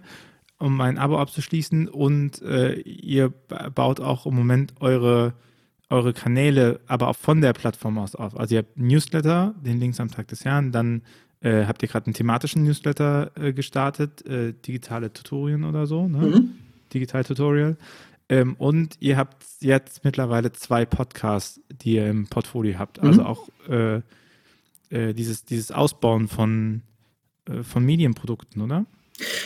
[0.63, 5.33] um ein Abo abzuschließen und äh, ihr baut auch im Moment eure
[5.89, 8.37] eure Kanäle aber auch von der Plattform aus auf.
[8.37, 11.03] Also ihr habt Newsletter, den Links am Tag des Jahres, dann
[11.41, 16.19] äh, habt ihr gerade einen thematischen Newsletter äh, gestartet, äh, digitale Tutorien oder so, ne?
[16.19, 16.51] Mhm.
[16.93, 17.77] Digital Tutorial.
[18.29, 22.99] Ähm, und ihr habt jetzt mittlerweile zwei Podcasts, die ihr im Portfolio habt.
[22.99, 23.27] Also mhm.
[23.27, 24.01] auch äh,
[24.89, 26.81] äh, dieses, dieses Ausbauen von,
[27.63, 28.85] von Medienprodukten, oder?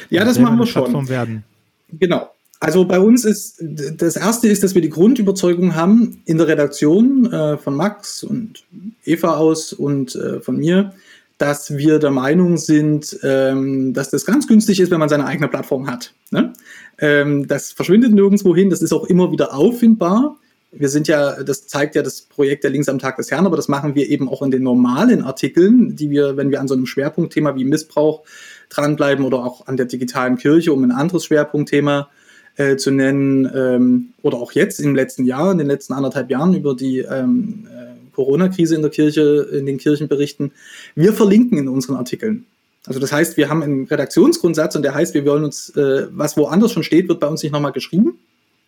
[0.10, 1.10] Ja, das machen wir schon.
[1.10, 1.44] Werden.
[1.92, 2.30] Genau.
[2.60, 7.32] Also bei uns ist das erste ist, dass wir die Grundüberzeugung haben in der Redaktion
[7.32, 8.64] äh, von Max und
[9.06, 10.94] Eva aus und äh, von mir,
[11.38, 15.48] dass wir der Meinung sind, ähm, dass das ganz günstig ist, wenn man seine eigene
[15.48, 16.14] Plattform hat.
[16.32, 16.54] Ne?
[16.98, 20.38] Ähm, das verschwindet nirgendwo hin, das ist auch immer wieder auffindbar.
[20.72, 23.56] Wir sind ja, das zeigt ja das Projekt der Links am Tag des Herrn, aber
[23.56, 26.74] das machen wir eben auch in den normalen Artikeln, die wir, wenn wir an so
[26.74, 28.24] einem Schwerpunktthema wie Missbrauch
[28.70, 32.10] dranbleiben oder auch an der digitalen Kirche, um ein anderes Schwerpunktthema
[32.56, 36.54] äh, zu nennen, ähm, oder auch jetzt im letzten Jahr, in den letzten anderthalb Jahren
[36.54, 40.52] über die ähm, äh, Corona-Krise in der Kirche, in den Kirchenberichten.
[40.96, 42.46] Wir verlinken in unseren Artikeln.
[42.88, 46.38] Also das heißt, wir haben einen Redaktionsgrundsatz und der heißt, wir wollen uns, äh, was
[46.38, 48.18] woanders schon steht, wird bei uns nicht nochmal geschrieben.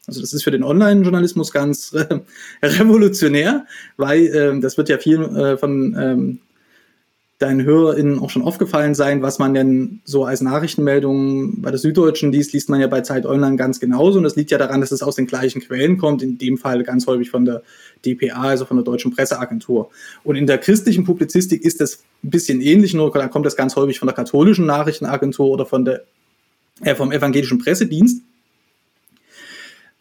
[0.08, 2.20] Also das ist für den Online-Journalismus ganz äh,
[2.64, 3.66] revolutionär,
[3.98, 6.40] weil äh, das wird ja viel äh, von ähm,
[7.40, 12.34] deinen HörerInnen auch schon aufgefallen sein, was man denn so als Nachrichtenmeldungen bei der Süddeutschen
[12.34, 14.18] liest, liest man ja bei Zeit Online ganz genauso.
[14.18, 16.84] Und das liegt ja daran, dass es aus den gleichen Quellen kommt, in dem Fall
[16.84, 17.64] ganz häufig von der
[18.06, 19.90] DPA, also von der Deutschen Presseagentur.
[20.26, 23.78] Und in der christlichen Publizistik ist das ein bisschen ähnlich, nur da kommt das ganz
[23.78, 26.04] häufig von der katholischen Nachrichtenagentur oder von der,
[26.82, 28.22] äh, vom evangelischen Pressedienst.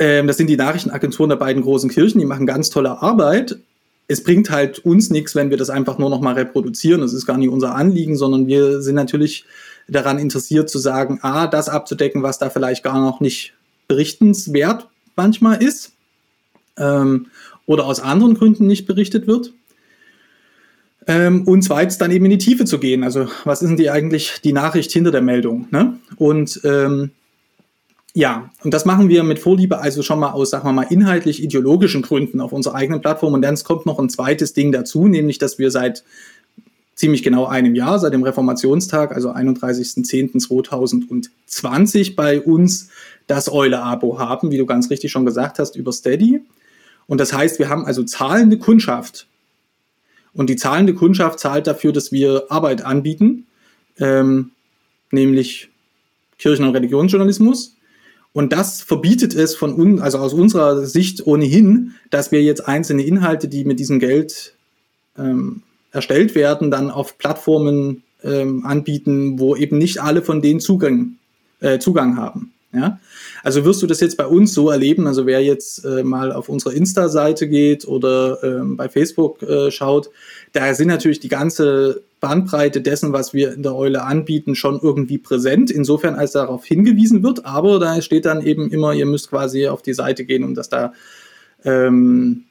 [0.01, 3.61] Ähm, das sind die Nachrichtenagenturen der beiden großen Kirchen, die machen ganz tolle Arbeit
[4.09, 7.03] es bringt halt uns nichts, wenn wir das einfach nur noch mal reproduzieren.
[7.03, 9.45] Das ist gar nicht unser Anliegen, sondern wir sind natürlich
[9.87, 13.55] daran interessiert zu sagen, a, das abzudecken, was da vielleicht gar noch nicht
[13.87, 15.93] berichtenswert manchmal ist
[16.79, 17.27] ähm,
[17.67, 19.53] oder aus anderen Gründen nicht berichtet wird.
[21.07, 23.03] Ähm, und zweitens dann eben in die Tiefe zu gehen.
[23.03, 25.69] Also was ist denn die eigentlich die Nachricht hinter der Meldung?
[25.71, 25.99] Ne?
[26.17, 27.11] Und ähm,
[28.15, 31.41] ja, und das machen wir mit Vorliebe also schon mal aus, sagen wir mal, inhaltlich
[31.43, 33.35] ideologischen Gründen auf unserer eigenen Plattform.
[33.35, 36.03] Und dann kommt noch ein zweites Ding dazu, nämlich, dass wir seit
[36.95, 42.89] ziemlich genau einem Jahr, seit dem Reformationstag, also 31.10.2020 bei uns
[43.29, 46.41] das Eule-Abo haben, wie du ganz richtig schon gesagt hast, über Steady.
[47.07, 49.29] Und das heißt, wir haben also zahlende Kundschaft.
[50.35, 53.47] Und die zahlende Kundschaft zahlt dafür, dass wir Arbeit anbieten,
[53.99, 54.51] ähm,
[55.13, 55.69] nämlich
[56.39, 57.77] Kirchen- und Religionsjournalismus.
[58.33, 63.03] Und das verbietet es von uns, also aus unserer Sicht ohnehin, dass wir jetzt einzelne
[63.03, 64.55] Inhalte, die mit diesem Geld
[65.19, 65.63] ähm,
[65.93, 71.17] erstellt werden, dann auf Plattformen ähm, anbieten, wo eben nicht alle von denen Zugang,
[71.61, 72.53] äh, Zugang haben.
[72.73, 73.01] Ja?
[73.43, 76.49] Also wirst du das jetzt bei uns so erleben, also wer jetzt äh, mal auf
[76.49, 80.11] unsere Insta-Seite geht oder ähm, bei Facebook äh, schaut,
[80.53, 85.19] da sind natürlich die ganze Bandbreite dessen, was wir in der Eule anbieten, schon irgendwie
[85.19, 89.69] präsent, insofern als darauf hingewiesen wird, aber da steht dann eben immer, ihr müsst quasi
[89.69, 90.93] auf die Seite gehen, um das da
[91.65, 92.45] ähm,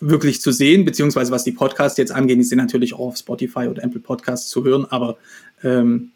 [0.00, 3.68] wirklich zu sehen, beziehungsweise was die Podcasts jetzt angehen, die sind natürlich auch auf Spotify
[3.68, 5.16] oder Apple Podcasts zu hören, aber
[5.62, 6.10] ähm,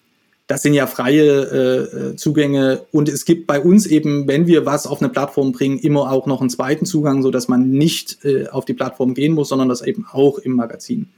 [0.46, 2.86] das sind ja freie äh, Zugänge.
[2.90, 6.26] Und es gibt bei uns eben, wenn wir was auf eine Plattform bringen, immer auch
[6.26, 9.68] noch einen zweiten Zugang, so dass man nicht äh, auf die Plattform gehen muss, sondern
[9.68, 11.10] das eben auch im Magazin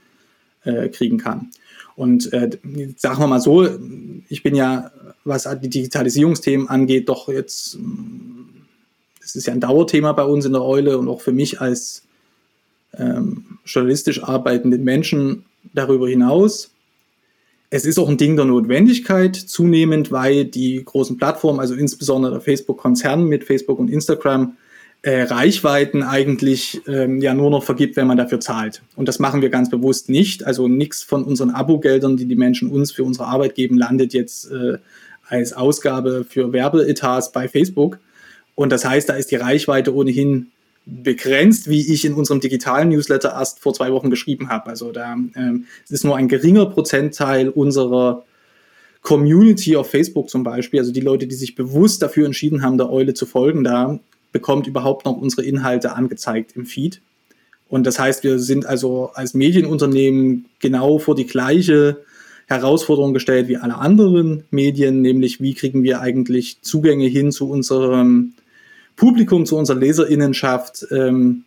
[0.63, 1.51] äh, kriegen kann.
[1.95, 2.49] Und äh,
[2.97, 3.67] sagen wir mal so,
[4.29, 4.91] ich bin ja,
[5.23, 7.77] was die Digitalisierungsthemen angeht, doch jetzt,
[9.19, 12.03] das ist ja ein Dauerthema bei uns in der Eule und auch für mich als
[12.97, 16.71] ähm, journalistisch arbeitenden Menschen darüber hinaus
[17.73, 22.41] es ist auch ein Ding der Notwendigkeit zunehmend, weil die großen Plattformen, also insbesondere der
[22.41, 24.57] Facebook-Konzern mit Facebook und Instagram,
[25.03, 28.83] äh, Reichweiten eigentlich ähm, ja nur noch vergibt, wenn man dafür zahlt.
[28.95, 30.45] Und das machen wir ganz bewusst nicht.
[30.45, 34.51] Also nichts von unseren Abo-Geldern, die die Menschen uns für unsere Arbeit geben, landet jetzt
[34.51, 34.77] äh,
[35.27, 37.99] als Ausgabe für Werbeetats bei Facebook.
[38.53, 40.51] Und das heißt, da ist die Reichweite ohnehin
[40.85, 44.67] begrenzt, wie ich in unserem digitalen Newsletter erst vor zwei Wochen geschrieben habe.
[44.67, 48.23] Also da ähm, ist nur ein geringer Prozentteil unserer
[49.01, 52.91] Community auf Facebook zum Beispiel, also die Leute, die sich bewusst dafür entschieden haben, der
[52.91, 53.99] Eule zu folgen, da
[54.31, 57.01] bekommt überhaupt noch unsere Inhalte angezeigt im Feed.
[57.69, 62.01] Und das heißt, wir sind also als Medienunternehmen genau vor die gleiche
[62.47, 68.33] Herausforderung gestellt wie alle anderen Medien, nämlich wie kriegen wir eigentlich Zugänge hin zu unserem
[68.97, 71.45] Publikum, zu unserer Leserinnenschaft, ähm,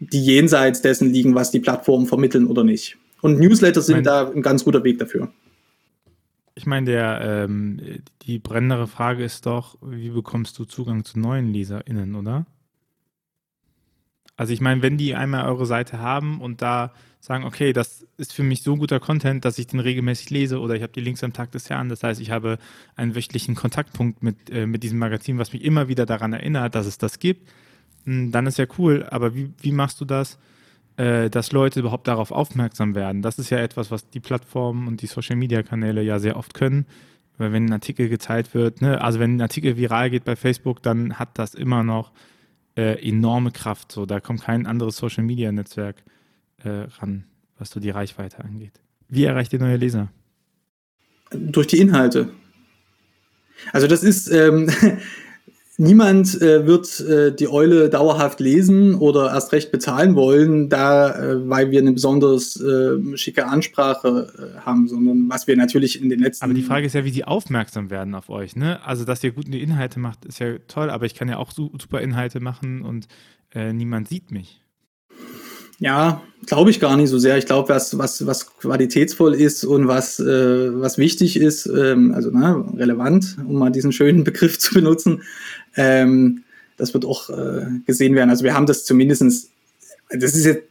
[0.00, 2.96] die jenseits dessen liegen, was die Plattformen vermitteln oder nicht.
[3.22, 5.32] Und Newsletter sind da ein ganz guter Weg dafür.
[6.54, 7.80] Ich meine, der, ähm,
[8.22, 12.46] die brennendere Frage ist doch, wie bekommst du Zugang zu neuen LeserInnen, oder?
[14.36, 18.32] Also ich meine, wenn die einmal eure Seite haben und da sagen, okay, das ist
[18.32, 21.24] für mich so guter Content, dass ich den regelmäßig lese oder ich habe die Links
[21.24, 21.88] am Tag des Jahres.
[21.88, 22.58] Das heißt, ich habe
[22.96, 26.86] einen wöchentlichen Kontaktpunkt mit, äh, mit diesem Magazin, was mich immer wieder daran erinnert, dass
[26.86, 27.48] es das gibt.
[28.04, 30.38] Hm, dann ist ja cool, aber wie, wie machst du das,
[30.96, 33.22] äh, dass Leute überhaupt darauf aufmerksam werden?
[33.22, 36.86] Das ist ja etwas, was die Plattformen und die Social-Media-Kanäle ja sehr oft können.
[37.36, 40.82] Weil wenn ein Artikel geteilt wird, ne, also wenn ein Artikel viral geht bei Facebook,
[40.82, 42.12] dann hat das immer noch
[42.76, 43.92] äh, enorme Kraft.
[43.92, 46.04] So, da kommt kein anderes Social Media Netzwerk
[46.62, 47.24] äh, ran,
[47.58, 48.80] was so die Reichweite angeht.
[49.08, 50.10] Wie erreicht ihr neue Leser?
[51.30, 52.30] Durch die Inhalte.
[53.72, 54.70] Also das ist, ähm,
[55.76, 61.48] niemand äh, wird äh, die Eule dauerhaft lesen oder erst recht bezahlen wollen, da, äh,
[61.48, 66.20] weil wir eine besonders äh, schicke Ansprache äh, haben, sondern was wir natürlich in den
[66.20, 66.44] letzten.
[66.44, 68.84] Aber die Frage ist ja, wie die aufmerksam werden auf euch, ne?
[68.84, 72.00] Also, dass ihr gute Inhalte macht, ist ja toll, aber ich kann ja auch super
[72.00, 73.08] Inhalte machen und
[73.54, 74.60] äh, niemand sieht mich.
[75.80, 77.36] Ja, glaube ich gar nicht so sehr.
[77.36, 82.30] Ich glaube, was, was, was qualitätsvoll ist und was, äh, was wichtig ist, ähm, also
[82.32, 85.22] na, relevant, um mal diesen schönen Begriff zu benutzen,
[85.76, 86.44] ähm,
[86.76, 88.30] das wird auch äh, gesehen werden.
[88.30, 89.50] Also wir haben das zumindestens,
[90.10, 90.62] das ist jetzt,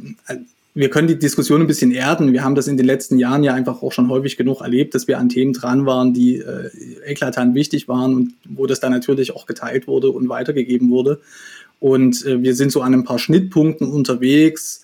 [0.76, 2.34] wir können die Diskussion ein bisschen erden.
[2.34, 5.08] Wir haben das in den letzten Jahren ja einfach auch schon häufig genug erlebt, dass
[5.08, 6.70] wir an Themen dran waren, die äh,
[7.06, 11.22] eklatant wichtig waren und wo das dann natürlich auch geteilt wurde und weitergegeben wurde.
[11.80, 14.83] Und äh, wir sind so an ein paar Schnittpunkten unterwegs,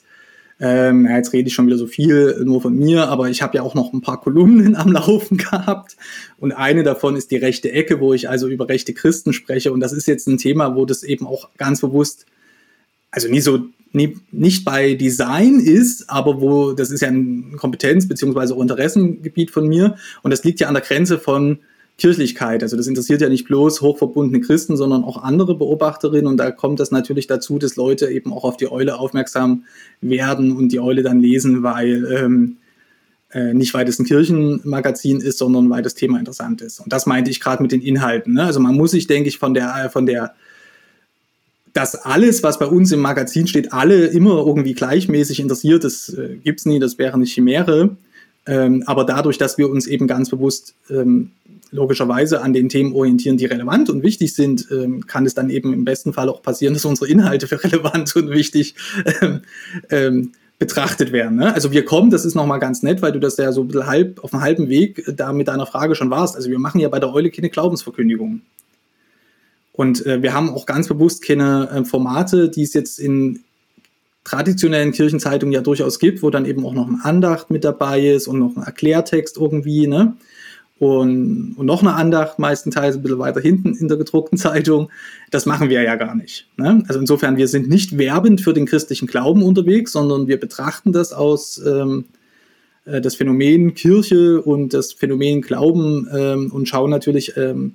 [0.61, 3.57] ähm, ja, jetzt rede ich schon wieder so viel nur von mir, aber ich habe
[3.57, 5.95] ja auch noch ein paar Kolumnen am Laufen gehabt.
[6.37, 9.71] Und eine davon ist die rechte Ecke, wo ich also über rechte Christen spreche.
[9.71, 12.25] Und das ist jetzt ein Thema, wo das eben auch ganz bewusst,
[13.09, 13.59] also nie so,
[13.93, 19.51] nie, nicht bei Design ist, aber wo, das ist ja ein Kompetenz- beziehungsweise auch Interessengebiet
[19.51, 19.95] von mir.
[20.23, 21.59] Und das liegt ja an der Grenze von
[21.99, 22.63] Kirchlichkeit.
[22.63, 26.27] Also das interessiert ja nicht bloß hochverbundene Christen, sondern auch andere Beobachterinnen.
[26.27, 29.65] Und da kommt das natürlich dazu, dass Leute eben auch auf die Eule aufmerksam
[30.01, 32.57] werden und die Eule dann lesen, weil ähm,
[33.31, 36.79] äh, nicht weil es ein Kirchenmagazin ist, sondern weil das Thema interessant ist.
[36.79, 38.33] Und das meinte ich gerade mit den Inhalten.
[38.33, 38.43] Ne?
[38.43, 40.33] Also man muss sich, denke ich, von der, von der
[41.73, 46.37] dass alles, was bei uns im Magazin steht, alle immer irgendwie gleichmäßig interessiert, das äh,
[46.43, 47.95] gibt es nie, das wäre eine Chimäre.
[48.49, 51.31] Ähm, aber dadurch, dass wir uns eben ganz bewusst ähm,
[51.71, 55.71] logischerweise an den Themen orientieren, die relevant und wichtig sind, ähm, kann es dann eben
[55.71, 58.73] im besten Fall auch passieren, dass unsere Inhalte für relevant und wichtig
[59.21, 59.41] ähm,
[59.91, 61.37] ähm, betrachtet werden.
[61.37, 61.53] Ne?
[61.53, 63.85] Also wir kommen, das ist nochmal ganz nett, weil du das ja so ein bisschen
[63.85, 66.35] halb, auf einem halben Weg da mit deiner Frage schon warst.
[66.35, 68.41] Also wir machen ja bei der Eule keine Glaubensverkündigung.
[69.73, 73.43] Und äh, wir haben auch ganz bewusst keine äh, Formate, die es jetzt in
[74.29, 78.27] traditionellen Kirchenzeitungen ja durchaus gibt, wo dann eben auch noch ein Andacht mit dabei ist
[78.27, 80.15] und noch ein Erklärtext irgendwie, ne?
[80.77, 84.89] und, und noch eine Andacht, meistenteils ein bisschen weiter hinten in der gedruckten Zeitung.
[85.31, 86.47] Das machen wir ja gar nicht.
[86.57, 86.83] Ne?
[86.87, 91.11] Also insofern, wir sind nicht werbend für den christlichen Glauben unterwegs, sondern wir betrachten das
[91.11, 92.05] aus ähm,
[92.85, 97.73] äh, das Phänomen Kirche und das Phänomen Glauben ähm, und schauen natürlich ähm,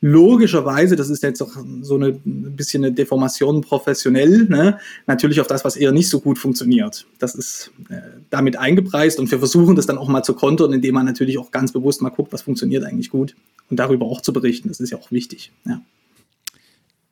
[0.00, 4.78] logischerweise, das ist jetzt auch so eine ein bisschen eine Deformation professionell, ne?
[5.06, 7.06] natürlich auf das, was eher nicht so gut funktioniert.
[7.18, 10.94] Das ist äh, damit eingepreist und wir versuchen das dann auch mal zu kontern, indem
[10.94, 13.36] man natürlich auch ganz bewusst mal guckt, was funktioniert eigentlich gut
[13.68, 14.68] und darüber auch zu berichten.
[14.68, 15.52] Das ist ja auch wichtig.
[15.66, 15.82] Ja.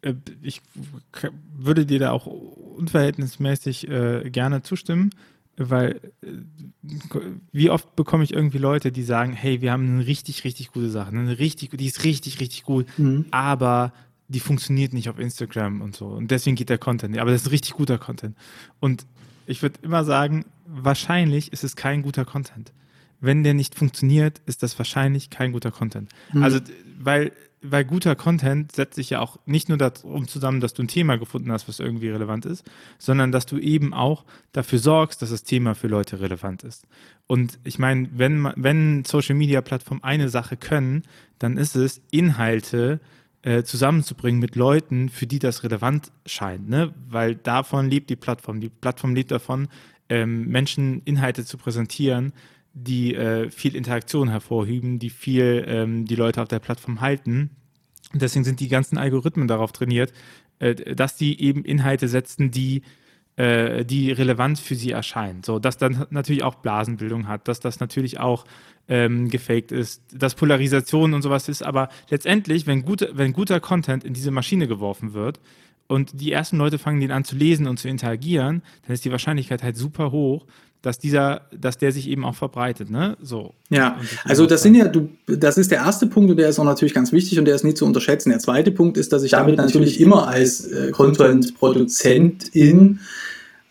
[0.03, 0.63] Äh, ich
[1.59, 5.11] würde dir da auch unverhältnismäßig äh, gerne zustimmen
[5.59, 6.29] weil äh,
[7.53, 10.89] wie oft bekomme ich irgendwie Leute, die sagen, hey, wir haben eine richtig, richtig gute
[10.89, 13.27] Sache, eine richtig, die ist richtig, richtig gut, mhm.
[13.31, 13.93] aber
[14.29, 16.07] die funktioniert nicht auf Instagram und so.
[16.07, 17.19] Und deswegen geht der Content.
[17.19, 18.37] Aber das ist richtig guter Content.
[18.79, 19.07] Und
[19.47, 22.73] ich würde immer sagen, wahrscheinlich ist es kein guter Content.
[23.21, 26.11] Wenn der nicht funktioniert, ist das wahrscheinlich kein guter Content.
[26.33, 26.43] Mhm.
[26.43, 26.61] Also,
[27.01, 30.89] weil weil guter Content setzt sich ja auch nicht nur darum zusammen, dass du ein
[30.89, 32.69] Thema gefunden hast, was irgendwie relevant ist,
[32.99, 36.87] sondern dass du eben auch dafür sorgst, dass das Thema für Leute relevant ist.
[37.27, 41.03] Und ich meine, wenn, wenn Social Media Plattformen eine Sache können,
[41.39, 43.01] dann ist es, Inhalte
[43.43, 46.93] äh, zusammenzubringen mit Leuten, für die das relevant scheint, ne?
[47.09, 48.61] Weil davon lebt die Plattform.
[48.61, 49.69] Die Plattform lebt davon,
[50.09, 52.33] ähm, Menschen Inhalte zu präsentieren,
[52.85, 57.51] die äh, viel Interaktion hervorheben, die viel ähm, die Leute auf der Plattform halten.
[58.15, 60.13] Deswegen sind die ganzen Algorithmen darauf trainiert,
[60.59, 62.83] äh, dass die eben Inhalte setzen, die
[63.37, 65.45] äh, die relevant für sie erscheinen.
[65.45, 68.45] So, dass dann natürlich auch Blasenbildung hat, dass das natürlich auch
[68.89, 74.03] ähm, gefaked ist, dass Polarisation und sowas ist, aber letztendlich, wenn, gute, wenn guter Content
[74.03, 75.41] in diese Maschine geworfen wird,
[75.89, 79.11] und die ersten Leute fangen den an zu lesen und zu interagieren, dann ist die
[79.11, 80.47] Wahrscheinlichkeit halt super hoch,
[80.83, 83.17] dass dieser, dass der sich eben auch verbreitet, ne?
[83.21, 83.55] So.
[83.69, 86.65] Ja, also das sind ja, du, das ist der erste Punkt und der ist auch
[86.65, 88.31] natürlich ganz wichtig und der ist nie zu unterschätzen.
[88.31, 93.01] Der zweite Punkt ist, dass ich damit, damit natürlich immer als äh, Content-Produzentin,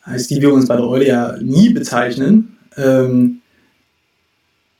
[0.03, 3.41] als die wir uns bei der Eule ja nie bezeichnen, ähm,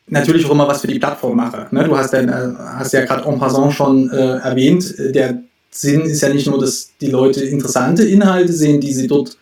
[0.07, 1.67] natürlich auch immer was für die Plattform mache.
[1.71, 1.85] Ne?
[1.85, 6.21] Du hast, ja, äh, hast ja gerade en passant schon äh, erwähnt, der Sinn ist
[6.21, 9.37] ja nicht nur, dass die Leute interessante Inhalte sehen, die sie dort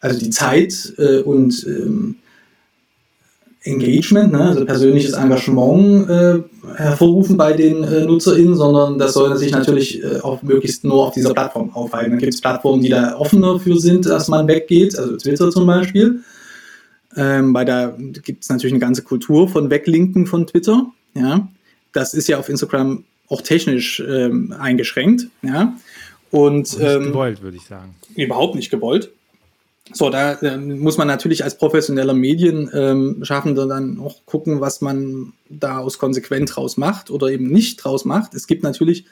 [0.00, 2.16] also die Zeit äh, und ähm,
[3.64, 6.38] Engagement, ne, also persönliches Engagement äh,
[6.76, 11.14] hervorrufen bei den äh, NutzerInnen, sondern das soll sich natürlich äh, auch möglichst nur auf
[11.14, 12.12] dieser Plattform aufhalten.
[12.12, 15.66] Dann gibt es Plattformen, die da offener für sind, dass man weggeht, also Twitter zum
[15.66, 16.20] Beispiel.
[17.16, 20.86] Ähm, bei da gibt es natürlich eine ganze Kultur von Weglinken von Twitter.
[21.14, 21.48] Ja,
[21.92, 25.26] das ist ja auf Instagram auch technisch ähm, eingeschränkt.
[25.42, 25.76] Ja,
[26.30, 27.94] und ähm, gewollt, würde ich sagen.
[28.14, 29.10] Überhaupt nicht gewollt.
[29.92, 35.32] So, da äh, muss man natürlich als professioneller Medienschaffender ähm, dann auch gucken, was man
[35.48, 38.34] da aus konsequent draus macht oder eben nicht draus macht.
[38.34, 39.06] Es gibt natürlich,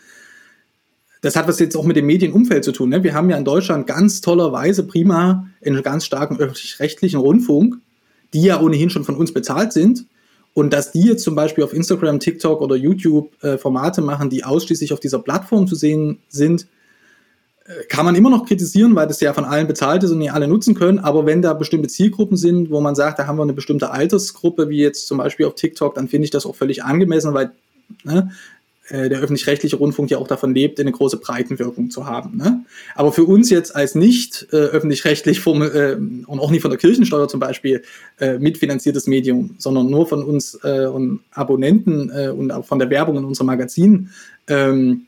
[1.23, 2.91] das hat was jetzt auch mit dem Medienumfeld zu tun.
[2.91, 3.03] Ne?
[3.03, 7.77] Wir haben ja in Deutschland ganz tollerweise prima einen ganz starken öffentlich-rechtlichen Rundfunk,
[8.35, 10.07] die ja ohnehin schon von uns bezahlt sind.
[10.53, 14.45] Und dass die jetzt zum Beispiel auf Instagram, TikTok oder YouTube äh, Formate machen, die
[14.45, 16.67] ausschließlich auf dieser Plattform zu sehen sind,
[17.89, 20.47] kann man immer noch kritisieren, weil das ja von allen bezahlt ist und die alle
[20.47, 20.99] nutzen können.
[20.99, 24.69] Aber wenn da bestimmte Zielgruppen sind, wo man sagt, da haben wir eine bestimmte Altersgruppe,
[24.69, 27.51] wie jetzt zum Beispiel auf TikTok, dann finde ich das auch völlig angemessen, weil
[28.05, 28.31] ne,
[28.89, 32.37] äh, der öffentlich-rechtliche Rundfunk ja auch davon lebt, eine große Breitenwirkung zu haben.
[32.37, 32.65] Ne?
[32.95, 37.27] Aber für uns jetzt als nicht äh, öffentlich-rechtlich äh, und auch nicht von der Kirchensteuer
[37.27, 37.83] zum Beispiel
[38.21, 42.91] äh, mitfinanziertes Medium, sondern nur von uns äh, und Abonnenten äh, und auch von der
[42.91, 44.11] Werbung in unserem Magazin
[44.47, 45.07] ähm,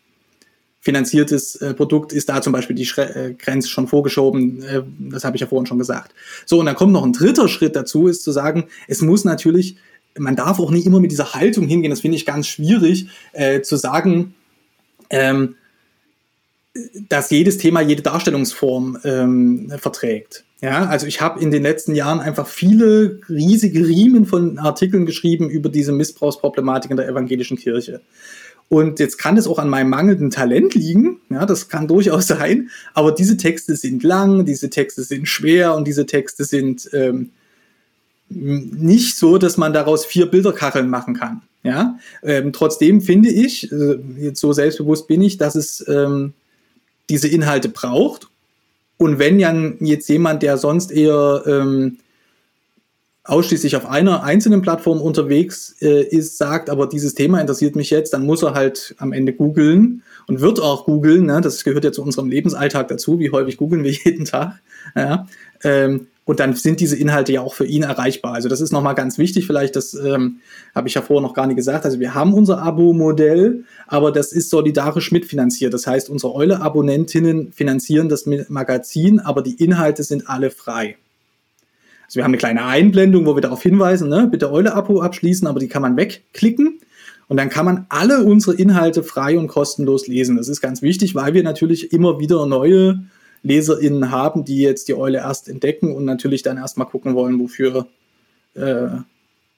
[0.80, 4.62] finanziertes äh, Produkt ist da zum Beispiel die Schre äh, Grenze schon vorgeschoben.
[4.62, 6.14] Äh, das habe ich ja vorhin schon gesagt.
[6.46, 9.76] So, und dann kommt noch ein dritter Schritt dazu, ist zu sagen, es muss natürlich,
[10.16, 13.60] man darf auch nicht immer mit dieser Haltung hingehen, das finde ich ganz schwierig, äh,
[13.62, 14.34] zu sagen,
[15.10, 15.56] ähm,
[17.08, 20.44] dass jedes Thema jede Darstellungsform ähm, verträgt.
[20.60, 25.48] Ja, also ich habe in den letzten Jahren einfach viele riesige Riemen von Artikeln geschrieben
[25.48, 28.00] über diese Missbrauchsproblematik in der evangelischen Kirche.
[28.68, 32.70] Und jetzt kann es auch an meinem mangelnden Talent liegen, ja, das kann durchaus sein,
[32.92, 37.30] aber diese Texte sind lang, diese Texte sind schwer und diese Texte sind ähm,
[38.28, 41.42] nicht so, dass man daraus vier Bilderkacheln machen kann.
[41.62, 46.34] Ja, ähm, trotzdem finde ich, äh, jetzt so selbstbewusst bin ich, dass es ähm,
[47.10, 48.28] diese Inhalte braucht.
[48.96, 51.98] Und wenn ja jetzt jemand, der sonst eher ähm,
[53.28, 58.14] ausschließlich auf einer einzelnen Plattform unterwegs äh, ist, sagt, aber dieses Thema interessiert mich jetzt,
[58.14, 61.26] dann muss er halt am Ende googeln und wird auch googeln.
[61.26, 61.40] Ne?
[61.42, 63.18] Das gehört ja zu unserem Lebensalltag dazu.
[63.18, 64.60] Wie häufig googeln wir jeden Tag?
[64.96, 65.26] Ja?
[65.62, 68.34] Ähm, und dann sind diese Inhalte ja auch für ihn erreichbar.
[68.34, 70.40] Also das ist nochmal ganz wichtig, vielleicht, das ähm,
[70.74, 71.86] habe ich ja vorher noch gar nicht gesagt.
[71.86, 75.72] Also wir haben unser Abo-Modell, aber das ist solidarisch mitfinanziert.
[75.72, 80.96] Das heißt, unsere Eule-Abonnentinnen finanzieren das Magazin, aber die Inhalte sind alle frei.
[82.08, 85.60] Also wir haben eine kleine Einblendung, wo wir darauf hinweisen, ne, bitte Eule-Abo abschließen, aber
[85.60, 86.80] die kann man wegklicken.
[87.28, 90.38] Und dann kann man alle unsere Inhalte frei und kostenlos lesen.
[90.38, 93.00] Das ist ganz wichtig, weil wir natürlich immer wieder neue
[93.42, 97.86] LeserInnen haben, die jetzt die Eule erst entdecken und natürlich dann erstmal gucken wollen, wofür
[98.54, 98.88] äh,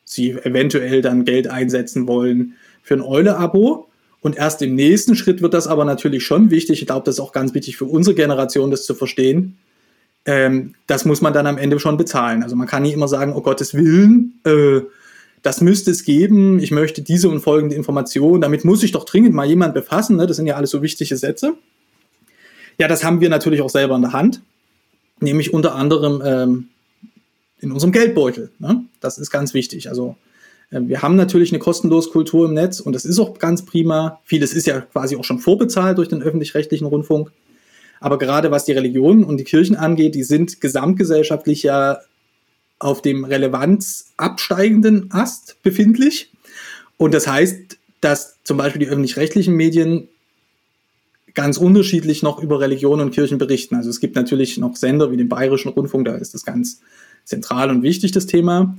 [0.04, 3.86] sie eventuell dann Geld einsetzen wollen für ein Eule-Abo.
[4.22, 6.80] Und erst im nächsten Schritt wird das aber natürlich schon wichtig.
[6.80, 9.56] Ich glaube, das ist auch ganz wichtig für unsere Generation, das zu verstehen
[10.26, 12.42] ähm, das muss man dann am Ende schon bezahlen.
[12.42, 14.80] Also man kann nicht immer sagen, oh Gottes Willen, äh,
[15.42, 19.34] das müsste es geben, ich möchte diese und folgende Information, damit muss ich doch dringend
[19.34, 20.26] mal jemand befassen, ne?
[20.26, 21.54] das sind ja alles so wichtige Sätze.
[22.78, 24.42] Ja, das haben wir natürlich auch selber in der Hand,
[25.20, 26.68] nämlich unter anderem ähm,
[27.58, 28.50] in unserem Geldbeutel.
[28.58, 28.84] Ne?
[29.00, 29.88] Das ist ganz wichtig.
[29.88, 30.16] Also
[30.70, 34.20] äh, wir haben natürlich eine kostenlose Kultur im Netz und das ist auch ganz prima.
[34.24, 37.32] Vieles ist ja quasi auch schon vorbezahlt durch den öffentlich-rechtlichen Rundfunk.
[38.00, 42.00] Aber gerade was die Religion und die Kirchen angeht, die sind gesamtgesellschaftlich ja
[42.78, 46.32] auf dem Relevanz absteigenden Ast befindlich.
[46.96, 50.08] Und das heißt, dass zum Beispiel die öffentlich-rechtlichen Medien
[51.34, 53.76] ganz unterschiedlich noch über Religion und Kirchen berichten.
[53.76, 56.80] Also es gibt natürlich noch Sender wie den Bayerischen Rundfunk, da ist das ganz
[57.24, 58.76] zentral und wichtig, das Thema.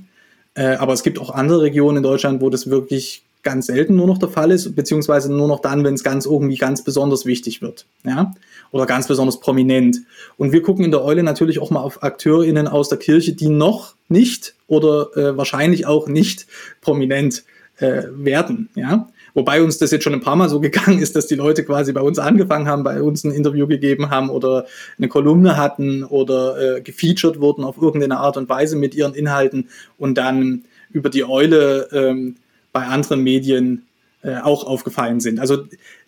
[0.54, 4.06] Äh, aber es gibt auch andere Regionen in Deutschland, wo das wirklich ganz selten nur
[4.06, 7.62] noch der Fall ist, beziehungsweise nur noch dann, wenn es ganz irgendwie ganz besonders wichtig
[7.62, 8.32] wird, ja,
[8.70, 9.98] oder ganz besonders prominent.
[10.36, 13.48] Und wir gucken in der Eule natürlich auch mal auf AkteurInnen aus der Kirche, die
[13.48, 16.46] noch nicht oder äh, wahrscheinlich auch nicht
[16.80, 17.44] prominent
[17.78, 21.26] äh, werden, ja, Wobei uns das jetzt schon ein paar Mal so gegangen ist, dass
[21.26, 24.66] die Leute quasi bei uns angefangen haben, bei uns ein Interview gegeben haben oder
[24.98, 29.68] eine Kolumne hatten oder äh, gefeatured wurden auf irgendeine Art und Weise mit ihren Inhalten
[29.98, 32.36] und dann über die Eule ähm,
[32.72, 33.86] bei anderen Medien
[34.22, 35.40] äh, auch aufgefallen sind.
[35.40, 35.64] Also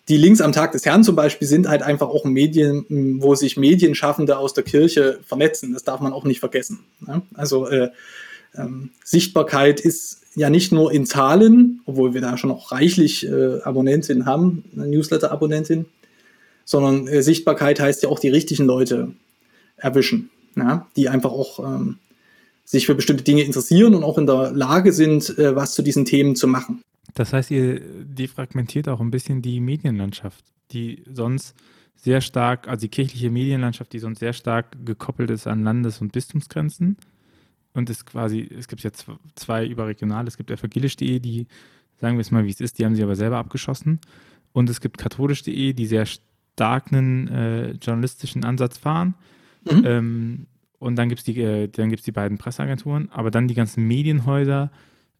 [0.07, 2.85] die Links am Tag des Herrn zum Beispiel sind halt einfach auch Medien,
[3.21, 5.73] wo sich Medienschaffende aus der Kirche vernetzen.
[5.73, 6.79] Das darf man auch nicht vergessen.
[7.05, 7.23] Ne?
[7.33, 7.89] Also äh,
[8.55, 13.61] ähm, Sichtbarkeit ist ja nicht nur in Zahlen, obwohl wir da schon auch reichlich äh,
[13.61, 15.85] Abonnentinnen haben, Newsletter-Abonnentin,
[16.65, 19.11] sondern äh, Sichtbarkeit heißt ja auch die richtigen Leute
[19.77, 20.87] erwischen, ja?
[20.95, 21.97] die einfach auch ähm,
[22.65, 26.03] sich für bestimmte Dinge interessieren und auch in der Lage sind, äh, was zu diesen
[26.03, 26.81] Themen zu machen.
[27.13, 31.55] Das heißt, ihr defragmentiert auch ein bisschen die Medienlandschaft, die sonst
[31.95, 36.11] sehr stark, also die kirchliche Medienlandschaft, die sonst sehr stark gekoppelt ist an Landes- und
[36.11, 36.97] Bistumsgrenzen.
[37.73, 38.91] Und es quasi, es gibt ja
[39.35, 41.47] zwei überregionale, es gibt evangelisch.de, die,
[41.99, 43.99] sagen wir es mal, wie es ist, die haben sie aber selber abgeschossen.
[44.53, 49.15] Und es gibt katholisch.de, die sehr stark einen äh, journalistischen Ansatz fahren.
[49.69, 49.83] Mhm.
[49.85, 50.47] Ähm,
[50.85, 54.69] und dann gibt es die, äh, die beiden Presseagenturen, aber dann die ganzen Medienhäuser,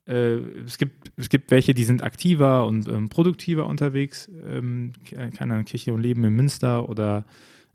[0.08, 4.30] äh, es, gibt, es gibt welche, die sind aktiver und ähm, produktiver unterwegs.
[4.48, 7.26] Ähm, keine Ahnung, Kirche und Leben in Münster oder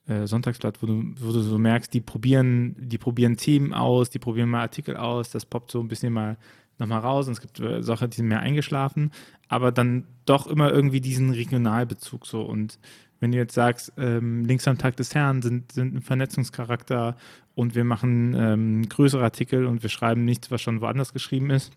[0.06, 4.20] äh, Sonntagsblatt, wo du, wo du so merkst, die probieren, die probieren Themen aus, die
[4.20, 6.36] probieren mal Artikel aus, das poppt so ein bisschen mal
[6.78, 9.10] nochmal raus und es gibt äh, Sachen, die sind mehr eingeschlafen,
[9.48, 12.42] aber dann doch immer irgendwie diesen Regionalbezug so.
[12.42, 12.78] Und
[13.20, 17.16] wenn du jetzt sagst, ähm, links am Tag des Herrn sind, sind ein Vernetzungscharakter
[17.54, 21.72] und wir machen ähm, größere Artikel und wir schreiben nichts, was schon woanders geschrieben ist,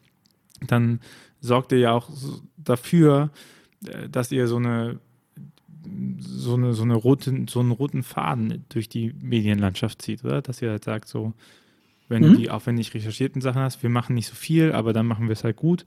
[0.66, 1.02] dann
[1.41, 2.10] sorgt ihr ja auch
[2.58, 3.30] dafür,
[3.86, 5.00] äh, dass ihr so eine
[6.18, 10.41] so eine, so eine rote, so einen roten Faden durch die Medienlandschaft zieht, oder?
[10.41, 11.34] Dass ihr halt sagt, so,
[12.08, 12.28] wenn mhm.
[12.28, 15.34] du die aufwendig recherchierten Sachen hast, wir machen nicht so viel, aber dann machen wir
[15.34, 15.86] es halt gut.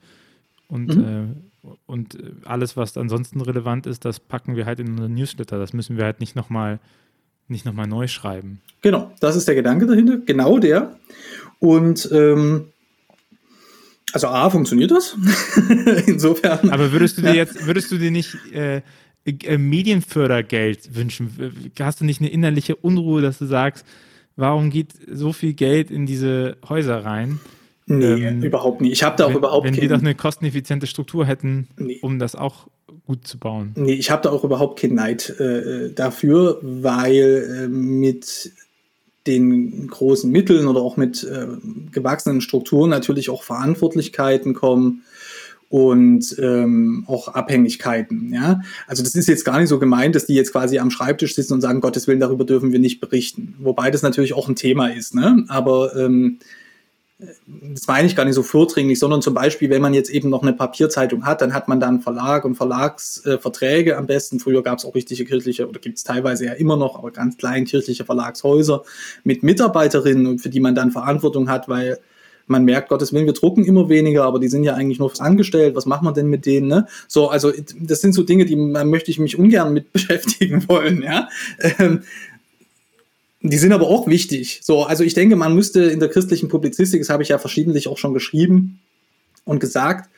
[0.67, 1.35] Und, mhm.
[1.63, 5.57] äh, und alles, was ansonsten relevant ist, das packen wir halt in unseren Newsletter.
[5.59, 6.79] Das müssen wir halt nicht nochmal
[7.47, 8.59] nicht noch neu schreiben.
[8.81, 10.97] Genau, das ist der Gedanke dahinter, genau der.
[11.59, 12.65] Und ähm,
[14.13, 15.17] also A, funktioniert das?
[16.07, 16.69] Insofern.
[16.69, 18.81] Aber würdest du dir jetzt, würdest du dir nicht äh,
[19.25, 21.71] äh, Medienfördergeld wünschen?
[21.79, 23.85] Hast du nicht eine innerliche Unruhe, dass du sagst,
[24.35, 27.39] warum geht so viel Geld in diese Häuser rein?
[27.87, 28.91] Nee, ähm, überhaupt nicht.
[28.91, 31.99] Ich habe da auch wenn, überhaupt Wenn wir doch eine kosteneffiziente Struktur hätten, nee.
[32.01, 32.67] um das auch
[33.05, 33.71] gut zu bauen.
[33.75, 38.51] Nee, ich habe da auch überhaupt keinen Neid äh, dafür, weil äh, mit
[39.25, 41.47] den großen Mitteln oder auch mit äh,
[41.91, 45.03] gewachsenen Strukturen natürlich auch Verantwortlichkeiten kommen
[45.69, 48.33] und ähm, auch Abhängigkeiten.
[48.33, 48.61] Ja?
[48.87, 51.53] Also das ist jetzt gar nicht so gemeint, dass die jetzt quasi am Schreibtisch sitzen
[51.53, 53.55] und sagen, Gottes Willen, darüber dürfen wir nicht berichten.
[53.59, 55.13] Wobei das natürlich auch ein Thema ist.
[55.13, 55.45] Ne?
[55.49, 56.39] Aber ähm,
[57.19, 60.43] das meine ich gar nicht so vordringlich, sondern zum Beispiel, wenn man jetzt eben noch
[60.43, 64.39] eine Papierzeitung hat, dann hat man dann Verlag und Verlagsverträge äh, am besten.
[64.39, 67.37] Früher gab es auch richtige kirchliche, oder gibt es teilweise ja immer noch, aber ganz
[67.37, 68.83] klein kirchliche Verlagshäuser
[69.23, 71.97] mit Mitarbeiterinnen, für die man dann Verantwortung hat, weil
[72.47, 75.75] man merkt, Gottes Willen, wir drucken immer weniger, aber die sind ja eigentlich nur angestellt.
[75.75, 76.67] Was macht man denn mit denen?
[76.67, 76.87] Ne?
[77.07, 81.03] So, also das sind so Dinge, die möchte ich mich ungern mit beschäftigen wollen.
[81.03, 81.27] Ja.
[81.77, 82.03] Ähm,
[83.41, 84.61] die sind aber auch wichtig.
[84.63, 87.87] So, also ich denke, man müsste in der christlichen Publizistik, das habe ich ja verschiedentlich
[87.87, 88.79] auch schon geschrieben
[89.45, 90.09] und gesagt,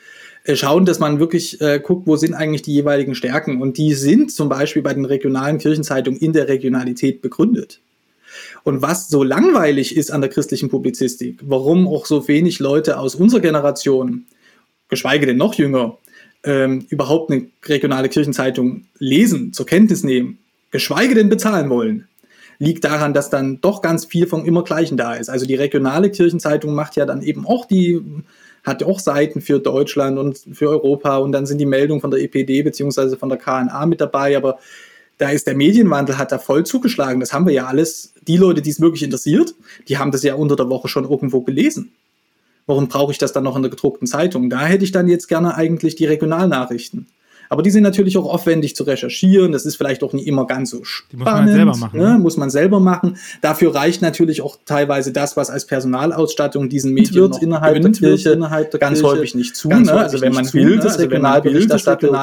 [0.45, 3.61] äh, schauen, dass man wirklich äh, guckt, wo sind eigentlich die jeweiligen Stärken.
[3.61, 7.81] Und die sind zum Beispiel bei den regionalen Kirchenzeitungen in der Regionalität begründet.
[8.63, 13.15] Und was so langweilig ist an der christlichen Publizistik, warum auch so wenig Leute aus
[13.15, 14.25] unserer Generation,
[14.87, 15.97] geschweige denn noch jünger,
[16.43, 20.37] ähm, überhaupt eine regionale Kirchenzeitung lesen, zur Kenntnis nehmen,
[20.71, 22.07] geschweige denn bezahlen wollen,
[22.59, 25.29] liegt daran, dass dann doch ganz viel vom Immergleichen da ist.
[25.29, 28.01] Also die regionale Kirchenzeitung macht ja dann eben auch die,
[28.63, 32.11] hat ja auch Seiten für Deutschland und für Europa und dann sind die Meldungen von
[32.11, 34.59] der EPD beziehungsweise von der KNA mit dabei, aber
[35.17, 37.19] da ist der Medienwandel, hat da voll zugeschlagen.
[37.19, 38.13] Das haben wir ja alles.
[38.25, 39.53] Die Leute, die es wirklich interessiert,
[39.89, 41.91] die haben das ja unter der Woche schon irgendwo gelesen.
[42.65, 44.49] Warum brauche ich das dann noch in der gedruckten Zeitung?
[44.49, 47.07] Da hätte ich dann jetzt gerne eigentlich die Regionalnachrichten.
[47.51, 49.51] Aber die sind natürlich auch aufwendig zu recherchieren.
[49.51, 51.11] Das ist vielleicht auch nicht immer ganz so spannend.
[51.11, 51.99] Die muss man halt selber machen.
[51.99, 52.19] Ne?
[52.19, 53.17] Muss man selber machen.
[53.41, 58.69] Dafür reicht natürlich auch teilweise das, was als Personalausstattung diesen Medien innerhalb der Kirche innerhalb
[58.69, 59.69] der ganz Kirche häufig nicht zu.
[59.69, 59.91] Ne?
[59.91, 62.15] Also wenn man will, dass Regionalberichterstattung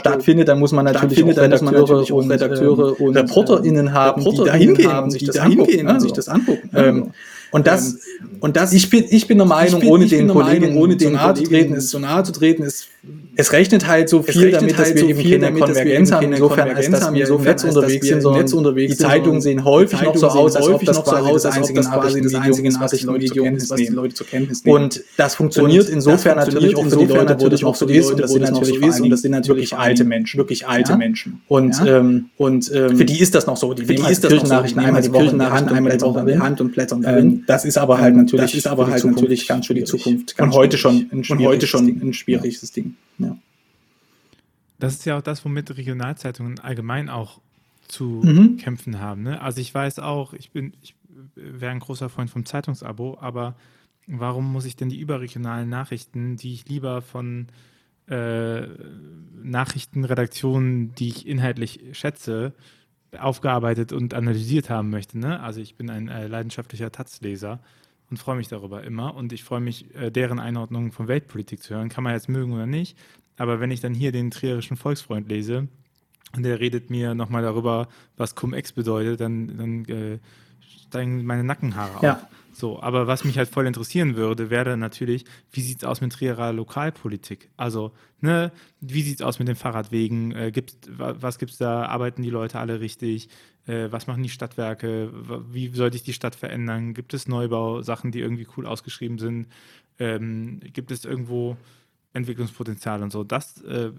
[0.00, 4.96] stattfindet, dann muss man natürlich auch Redakteure und, Redakteure und ReporterInnen haben, die da hingehen
[4.96, 5.84] und sich das angucken.
[5.84, 6.00] Ne?
[6.00, 6.70] Sich das angucken.
[6.74, 7.10] Ähm,
[7.50, 8.00] und das,
[8.40, 11.44] und das, ich bin, ich bin der Meinung, ohne den Kollegen, ohne den nahe zu
[11.44, 12.88] treten, ist so nahe zu treten, ist
[13.36, 16.70] es rechnet halt so viel damit, halt dass wir so eben keine Konvergenz haben, insofern,
[16.70, 20.56] als dass wir im Netz unterwegs sind, sondern die Zeitungen sehen häufig noch so aus,
[20.56, 22.66] als ob das quasi das einzige Nachrichtenmedium
[23.56, 24.76] ist, was die Leute zur Kenntnis nehmen.
[24.76, 28.20] Und das funktioniert insofern natürlich auch für die Leute, wo das noch so ist, und
[28.20, 31.40] das sind natürlich und das sind natürlich alte Menschen, wirklich alte Menschen.
[31.48, 31.74] Und
[32.36, 35.96] und für die ist das noch so, die nehmen halt Kirchennachrichten einmal die Hand, einmal
[35.96, 37.44] die Woche in der Hand und blättern darin.
[37.46, 40.52] Das ist aber halt natürlich, das ist aber halt natürlich ganz für die Zukunft, und
[40.52, 42.94] heute schon, und heute schon ein schwieriges Ding.
[43.18, 43.36] Ja.
[44.78, 47.40] Das ist ja auch das, womit Regionalzeitungen allgemein auch
[47.88, 48.56] zu mhm.
[48.56, 49.22] kämpfen haben.
[49.22, 49.40] Ne?
[49.40, 50.94] Also ich weiß auch, ich bin, ich
[51.34, 53.54] wäre ein großer Freund vom Zeitungsabo, aber
[54.06, 57.46] warum muss ich denn die überregionalen Nachrichten, die ich lieber von
[58.08, 58.66] äh,
[59.42, 62.52] Nachrichtenredaktionen, die ich inhaltlich schätze,
[63.18, 65.18] aufgearbeitet und analysiert haben möchte.
[65.18, 65.40] Ne?
[65.40, 67.60] Also ich bin ein äh, leidenschaftlicher Taz-Leser
[68.14, 69.16] und freue mich darüber immer.
[69.16, 71.88] Und ich freue mich, äh, deren Einordnung von Weltpolitik zu hören.
[71.88, 72.96] Kann man jetzt mögen oder nicht.
[73.36, 75.66] Aber wenn ich dann hier den trierischen Volksfreund lese
[76.36, 80.18] und der redet mir nochmal darüber, was Cum-Ex bedeutet, dann, dann äh,
[80.86, 82.12] steigen meine Nackenhaare ja.
[82.14, 82.26] auf.
[82.52, 86.12] So, aber was mich halt voll interessieren würde, wäre natürlich, wie sieht es aus mit
[86.12, 87.50] Trierer Lokalpolitik?
[87.56, 87.90] Also,
[88.20, 90.30] ne, wie sieht es aus mit den Fahrradwegen?
[90.30, 91.86] Äh, gibt's, was gibt es da?
[91.86, 93.28] Arbeiten die Leute alle richtig?
[93.66, 95.10] Äh, was machen die Stadtwerke?
[95.50, 96.94] Wie sollte ich die Stadt verändern?
[96.94, 99.46] Gibt es Neubausachen, die irgendwie cool ausgeschrieben sind?
[99.98, 101.56] Ähm, gibt es irgendwo
[102.12, 103.24] Entwicklungspotenzial und so?
[103.24, 103.90] Das, äh,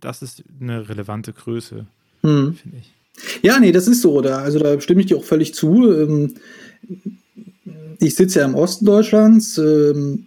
[0.00, 1.86] das ist eine relevante Größe,
[2.22, 2.54] hm.
[2.54, 2.92] finde ich.
[3.42, 4.20] Ja, nee, das ist so.
[4.20, 5.92] Da, also da stimme ich dir auch völlig zu.
[5.92, 6.34] Ähm,
[7.98, 10.26] ich sitze ja im Osten Deutschlands, ähm,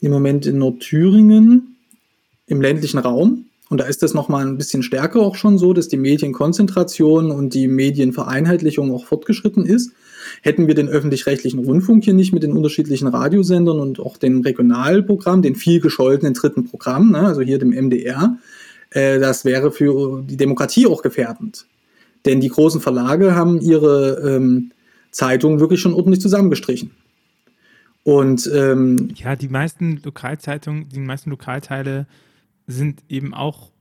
[0.00, 1.76] im Moment in Nordthüringen,
[2.46, 3.45] im ländlichen Raum.
[3.68, 7.52] Und da ist das nochmal ein bisschen stärker auch schon so, dass die Medienkonzentration und
[7.52, 9.92] die Medienvereinheitlichung auch fortgeschritten ist.
[10.42, 15.42] Hätten wir den öffentlich-rechtlichen Rundfunk hier nicht mit den unterschiedlichen Radiosendern und auch dem Regionalprogramm,
[15.42, 18.38] den viel gescholtenen dritten Programm, ne, also hier dem MDR,
[18.90, 21.66] äh, das wäre für die Demokratie auch gefährdend.
[22.24, 24.72] Denn die großen Verlage haben ihre ähm,
[25.10, 26.90] Zeitungen wirklich schon ordentlich zusammengestrichen.
[28.02, 32.06] Und ähm, ja, die meisten Lokalzeitungen, die meisten Lokalteile
[32.66, 33.72] sind eben auch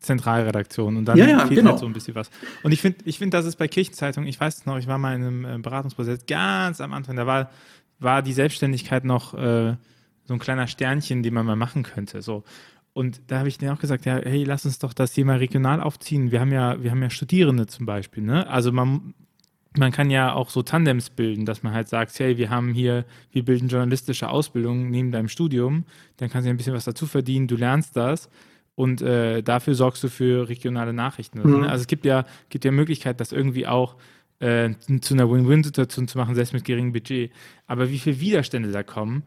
[0.00, 1.70] Zentralredaktionen und dann ja, ja, fehlt genau.
[1.70, 2.30] halt so ein bisschen was.
[2.62, 4.98] Und ich finde, ich find, das ist bei Kirchenzeitungen, ich weiß es noch, ich war
[4.98, 7.50] mal in einem äh, Beratungsprozess ganz am Anfang, da war,
[7.98, 9.76] war die Selbstständigkeit noch äh,
[10.24, 12.22] so ein kleiner Sternchen, den man mal machen könnte.
[12.22, 12.44] So.
[12.92, 15.80] Und da habe ich denen auch gesagt, ja, hey, lass uns doch das Thema regional
[15.80, 16.30] aufziehen.
[16.30, 18.46] Wir haben ja, wir haben ja Studierende zum Beispiel, ne?
[18.48, 19.14] Also man,
[19.76, 23.04] man kann ja auch so Tandems bilden, dass man halt sagt, hey, wir haben hier,
[23.30, 25.84] wir bilden journalistische Ausbildung neben deinem Studium,
[26.18, 28.28] dann kannst du ein bisschen was dazu verdienen, du lernst das
[28.74, 31.40] und äh, dafür sorgst du für regionale Nachrichten.
[31.42, 31.60] Mhm.
[31.60, 31.70] Ne?
[31.70, 33.96] Also es gibt ja, gibt ja Möglichkeit, das irgendwie auch
[34.40, 34.70] äh,
[35.00, 37.30] zu einer Win-Win-Situation zu machen, selbst mit geringem Budget.
[37.66, 39.22] Aber wie viele Widerstände da kommen,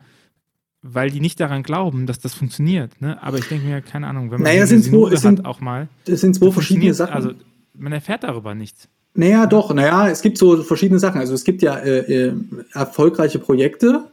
[0.81, 3.01] weil die nicht daran glauben, dass das funktioniert.
[3.01, 3.21] Ne?
[3.23, 5.87] Aber ich denke mir, keine Ahnung, wenn man naja, sind zwei, hat sind, auch mal.
[6.05, 7.13] Das sind zwei verschiedene Sachen.
[7.13, 7.31] Also
[7.73, 8.87] man erfährt darüber nichts.
[9.17, 11.21] Naja, doch, naja, es gibt so verschiedene Sachen.
[11.21, 12.33] Also es gibt ja äh, äh,
[12.73, 14.03] erfolgreiche Projekte,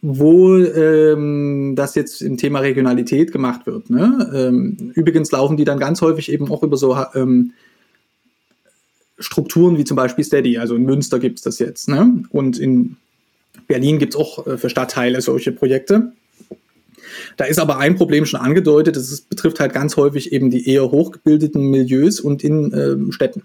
[0.00, 3.90] wo ähm, das jetzt im Thema Regionalität gemacht wird.
[3.90, 4.30] Ne?
[4.34, 7.52] Ähm, übrigens laufen die dann ganz häufig eben auch über so ähm,
[9.18, 10.56] Strukturen wie zum Beispiel Steady.
[10.56, 11.88] Also in Münster gibt es das jetzt.
[11.88, 12.24] Ne?
[12.30, 12.96] Und in
[13.66, 16.12] Berlin gibt es auch äh, für Stadtteile solche Projekte.
[17.36, 20.90] Da ist aber ein Problem schon angedeutet, das betrifft halt ganz häufig eben die eher
[20.90, 23.42] hochgebildeten Milieus und in ähm, Städten.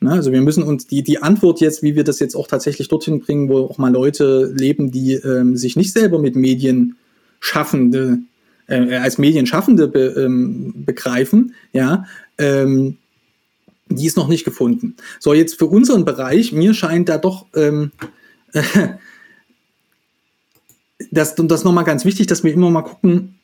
[0.00, 2.88] Na, also wir müssen uns die, die Antwort jetzt, wie wir das jetzt auch tatsächlich
[2.88, 6.96] dorthin bringen, wo auch mal Leute leben, die ähm, sich nicht selber mit Medien
[7.38, 8.18] schaffende,
[8.66, 12.06] äh, als Medienschaffende be, ähm, begreifen, ja,
[12.38, 12.96] ähm,
[13.90, 14.96] die ist noch nicht gefunden.
[15.18, 17.90] So, jetzt für unseren Bereich, mir scheint da doch ähm,
[21.10, 23.39] das, und das nochmal ganz wichtig, dass wir immer mal gucken,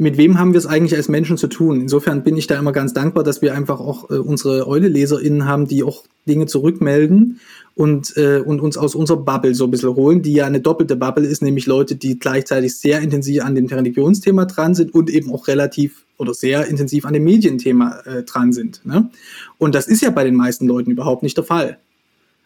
[0.00, 1.80] mit wem haben wir es eigentlich als Menschen zu tun?
[1.80, 5.66] Insofern bin ich da immer ganz dankbar, dass wir einfach auch äh, unsere Eule-LeserInnen haben,
[5.66, 7.40] die auch Dinge zurückmelden
[7.74, 10.94] und, äh, und uns aus unserer Bubble so ein bisschen holen, die ja eine doppelte
[10.94, 15.32] Bubble ist, nämlich Leute, die gleichzeitig sehr intensiv an dem Religionsthema dran sind und eben
[15.32, 18.80] auch relativ oder sehr intensiv an dem Medienthema äh, dran sind.
[18.84, 19.10] Ne?
[19.58, 21.78] Und das ist ja bei den meisten Leuten überhaupt nicht der Fall.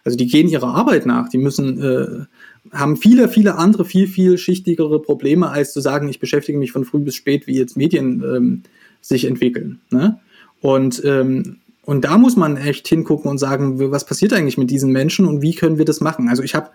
[0.05, 2.25] Also die gehen ihrer Arbeit nach, die müssen äh,
[2.71, 6.85] haben viele, viele andere, viel, viel schichtigere Probleme, als zu sagen, ich beschäftige mich von
[6.85, 8.63] früh bis spät, wie jetzt Medien ähm,
[9.01, 9.81] sich entwickeln.
[9.91, 10.21] Ne?
[10.61, 14.93] Und, ähm, und da muss man echt hingucken und sagen, was passiert eigentlich mit diesen
[14.93, 16.29] Menschen und wie können wir das machen?
[16.29, 16.71] Also ich habe,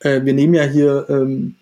[0.00, 1.54] äh, wir nehmen ja hier ähm,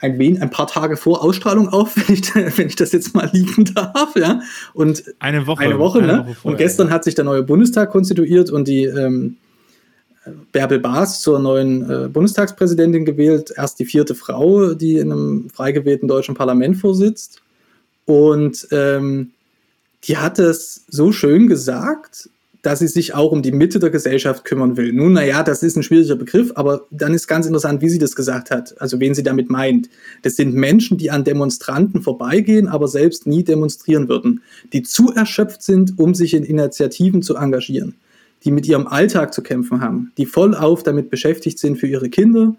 [0.00, 3.30] ein, wen, ein paar Tage vor Ausstrahlung auf, wenn ich, wenn ich das jetzt mal
[3.32, 4.40] liegen darf, ja.
[4.74, 5.64] Und eine Woche.
[5.64, 6.18] Eine Woche, eine ne?
[6.18, 6.94] Woche vorher, und gestern ja.
[6.94, 9.38] hat sich der neue Bundestag konstituiert und die ähm,
[10.52, 13.52] Bärbel Baas zur neuen äh, Bundestagspräsidentin gewählt.
[13.56, 17.42] Erst die vierte Frau, die in einem frei gewählten deutschen Parlament vorsitzt.
[18.04, 19.32] Und ähm,
[20.04, 22.28] die hat es so schön gesagt,
[22.66, 24.92] dass sie sich auch um die Mitte der Gesellschaft kümmern will.
[24.92, 28.16] Nun, naja, das ist ein schwieriger Begriff, aber dann ist ganz interessant, wie sie das
[28.16, 29.88] gesagt hat, also wen sie damit meint.
[30.22, 35.62] Das sind Menschen, die an Demonstranten vorbeigehen, aber selbst nie demonstrieren würden, die zu erschöpft
[35.62, 37.94] sind, um sich in Initiativen zu engagieren,
[38.46, 42.54] die mit ihrem Alltag zu kämpfen haben, die vollauf damit beschäftigt sind, für ihre Kinder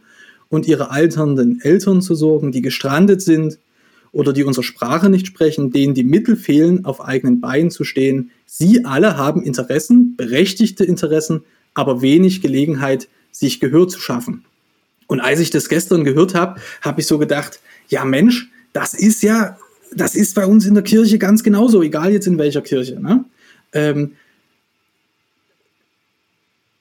[0.50, 3.58] und ihre alternden Eltern zu sorgen, die gestrandet sind
[4.12, 8.32] oder die unsere Sprache nicht sprechen, denen die Mittel fehlen, auf eigenen Beinen zu stehen.
[8.46, 14.44] Sie alle haben Interessen, berechtigte Interessen, aber wenig Gelegenheit, sich Gehör zu schaffen.
[15.08, 19.24] Und als ich das gestern gehört habe, habe ich so gedacht, ja Mensch, das ist
[19.24, 19.58] ja,
[19.96, 23.00] das ist bei uns in der Kirche ganz genauso, egal jetzt in welcher Kirche.
[23.00, 23.24] Ne?
[23.72, 24.12] Ähm,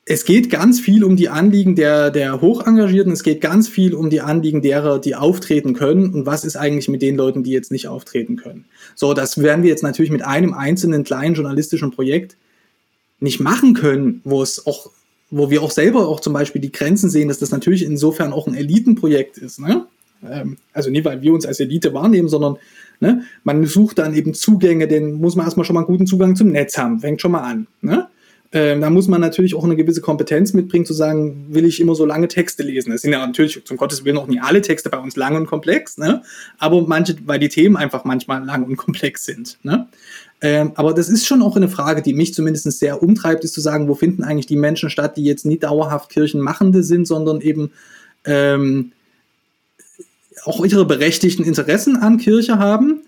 [0.08, 4.08] es geht ganz viel um die Anliegen der, der Hochengagierten, es geht ganz viel um
[4.08, 7.72] die Anliegen derer, die auftreten können und was ist eigentlich mit den Leuten, die jetzt
[7.72, 8.66] nicht auftreten können.
[8.94, 12.36] So, das werden wir jetzt natürlich mit einem einzelnen kleinen journalistischen Projekt
[13.18, 14.90] nicht machen können, wo es auch,
[15.30, 18.46] wo wir auch selber auch zum Beispiel die Grenzen sehen, dass das natürlich insofern auch
[18.46, 19.58] ein Elitenprojekt ist.
[19.58, 19.86] Ne?
[20.24, 22.58] Ähm, also nicht, weil wir uns als Elite wahrnehmen, sondern
[23.00, 26.36] ne, man sucht dann eben Zugänge, den muss man erstmal schon mal einen guten Zugang
[26.36, 27.66] zum Netz haben, fängt schon mal an.
[27.80, 28.06] Ne?
[28.56, 31.94] Ähm, da muss man natürlich auch eine gewisse Kompetenz mitbringen, zu sagen, will ich immer
[31.94, 32.90] so lange Texte lesen.
[32.90, 35.46] Es sind ja natürlich zum Gottes Willen auch nicht alle Texte bei uns lang und
[35.46, 36.22] komplex, ne?
[36.56, 39.58] aber manche, weil die Themen einfach manchmal lang und komplex sind.
[39.62, 39.88] Ne?
[40.40, 43.60] Ähm, aber das ist schon auch eine Frage, die mich zumindest sehr umtreibt, ist zu
[43.60, 47.72] sagen, wo finden eigentlich die Menschen statt, die jetzt nie dauerhaft Kirchenmachende sind, sondern eben
[48.24, 48.92] ähm,
[50.46, 53.02] auch ihre berechtigten Interessen an Kirche haben,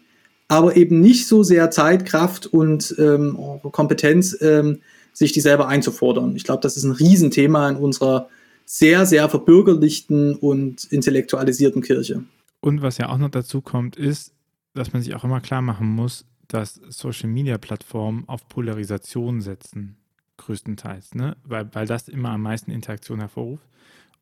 [0.47, 3.39] aber eben nicht so sehr Zeit, Kraft und ähm,
[3.73, 4.81] Kompetenz, ähm,
[5.19, 6.37] sich die selber einzufordern.
[6.37, 8.29] Ich glaube, das ist ein Riesenthema in unserer
[8.65, 12.23] sehr, sehr verbürgerlichten und intellektualisierten Kirche.
[12.61, 14.33] Und was ja auch noch dazu kommt, ist,
[14.75, 19.97] dass man sich auch immer klar machen muss, dass Social-Media-Plattformen auf Polarisation setzen,
[20.37, 21.37] größtenteils, ne?
[21.45, 23.67] weil, weil das immer am meisten Interaktion hervorruft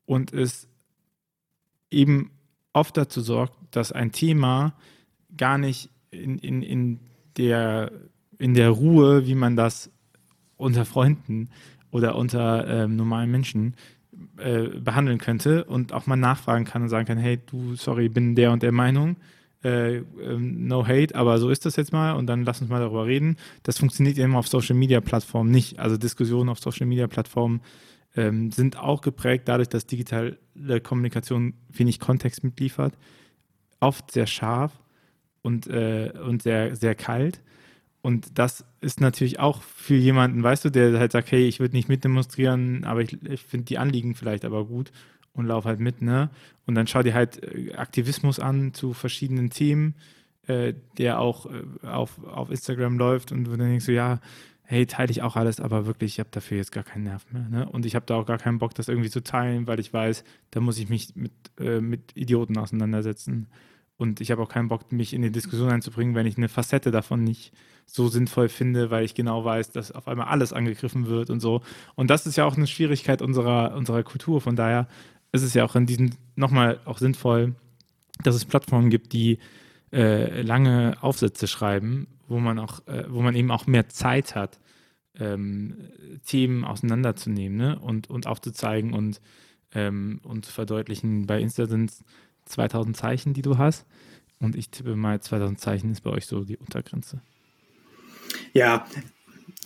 [0.05, 0.67] und es
[1.91, 2.31] eben
[2.73, 4.73] oft dazu sorgt, dass ein Thema
[5.37, 6.99] gar nicht in, in, in,
[7.37, 7.91] der,
[8.39, 9.91] in der Ruhe, wie man das
[10.57, 11.49] unter Freunden
[11.91, 13.75] oder unter ähm, normalen Menschen
[14.37, 18.35] äh, behandeln könnte und auch mal nachfragen kann und sagen kann, hey, du, sorry, bin
[18.35, 19.17] der und der Meinung,
[19.63, 22.79] äh, ähm, no hate, aber so ist das jetzt mal und dann lass uns mal
[22.79, 23.37] darüber reden.
[23.63, 25.79] Das funktioniert eben auf Social Media Plattformen nicht.
[25.79, 27.61] Also Diskussionen auf Social Media Plattformen
[28.15, 30.37] ähm, sind auch geprägt dadurch, dass digitale
[30.83, 32.97] Kommunikation wenig Kontext mitliefert,
[33.79, 34.71] oft sehr scharf
[35.41, 37.41] und, äh, und sehr, sehr kalt
[38.07, 41.75] und das ist natürlich auch für jemanden, weißt du, der halt sagt, hey, ich würde
[41.75, 44.93] nicht mitdemonstrieren, aber ich, ich finde die Anliegen vielleicht aber gut
[45.33, 46.29] und laufe halt mit, ne?
[46.65, 49.93] Und dann schau dir halt äh, Aktivismus an zu verschiedenen Themen,
[50.47, 54.21] äh, der auch äh, auf, auf Instagram läuft und du dann denkst so, ja,
[54.63, 57.49] hey, teile ich auch alles, aber wirklich, ich habe dafür jetzt gar keinen Nerv mehr.
[57.49, 57.67] Ne?
[57.67, 60.23] Und ich habe da auch gar keinen Bock, das irgendwie zu teilen, weil ich weiß,
[60.51, 63.47] da muss ich mich mit, äh, mit Idioten auseinandersetzen.
[63.97, 66.89] Und ich habe auch keinen Bock, mich in die Diskussion einzubringen, wenn ich eine Facette
[66.89, 67.51] davon nicht
[67.87, 71.61] so sinnvoll finde, weil ich genau weiß, dass auf einmal alles angegriffen wird und so.
[71.95, 74.41] Und das ist ja auch eine Schwierigkeit unserer, unserer Kultur.
[74.41, 74.87] Von daher
[75.31, 77.55] ist es ja auch in diesem nochmal auch sinnvoll,
[78.23, 79.39] dass es Plattformen gibt, die
[79.91, 84.59] äh, lange Aufsätze schreiben, wo man auch, äh, wo man eben auch mehr Zeit hat,
[85.17, 85.77] ähm,
[86.25, 87.79] Themen auseinanderzunehmen ne?
[87.79, 89.21] und, und aufzuzeigen und,
[89.73, 91.25] ähm, und zu verdeutlichen.
[91.25, 92.03] Bei Insta sind es
[92.45, 93.85] 2000 Zeichen, die du hast.
[94.39, 97.21] Und ich tippe mal, 2000 Zeichen ist bei euch so die Untergrenze.
[98.53, 98.85] Ja,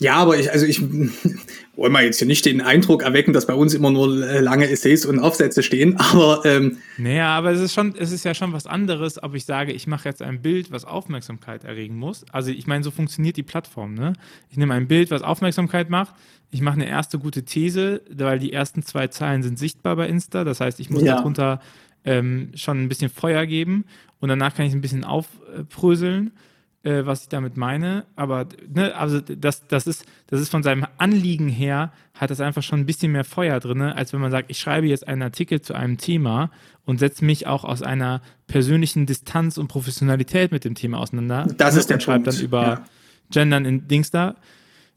[0.02, 0.82] ja, aber ich, also ich
[1.76, 5.06] wollen wir jetzt hier nicht den Eindruck erwecken, dass bei uns immer nur lange Essays
[5.06, 8.66] und Aufsätze stehen, aber ähm, naja, aber es ist schon, es ist ja schon was
[8.66, 12.26] anderes, ob ich sage, ich mache jetzt ein Bild, was Aufmerksamkeit erregen muss.
[12.32, 14.14] Also ich meine, so funktioniert die Plattform, ne?
[14.50, 16.16] Ich nehme ein Bild, was Aufmerksamkeit macht,
[16.50, 20.44] ich mache eine erste gute These, weil die ersten zwei Zeilen sind sichtbar bei Insta,
[20.44, 21.18] das heißt, ich muss ja.
[21.18, 21.62] darunter
[22.06, 23.86] ähm, schon ein bisschen Feuer geben
[24.20, 26.51] und danach kann ich es ein bisschen aufbröseln, äh,
[26.84, 28.06] was ich damit meine.
[28.16, 32.64] Aber ne, also das, das, ist, das ist von seinem Anliegen her, hat das einfach
[32.64, 35.62] schon ein bisschen mehr Feuer drin, als wenn man sagt, ich schreibe jetzt einen Artikel
[35.62, 36.50] zu einem Thema
[36.86, 41.48] und setze mich auch aus einer persönlichen Distanz und Professionalität mit dem Thema auseinander.
[41.58, 42.86] Das ist der schreibt dann über ja.
[43.32, 44.36] Gendern in Dings da.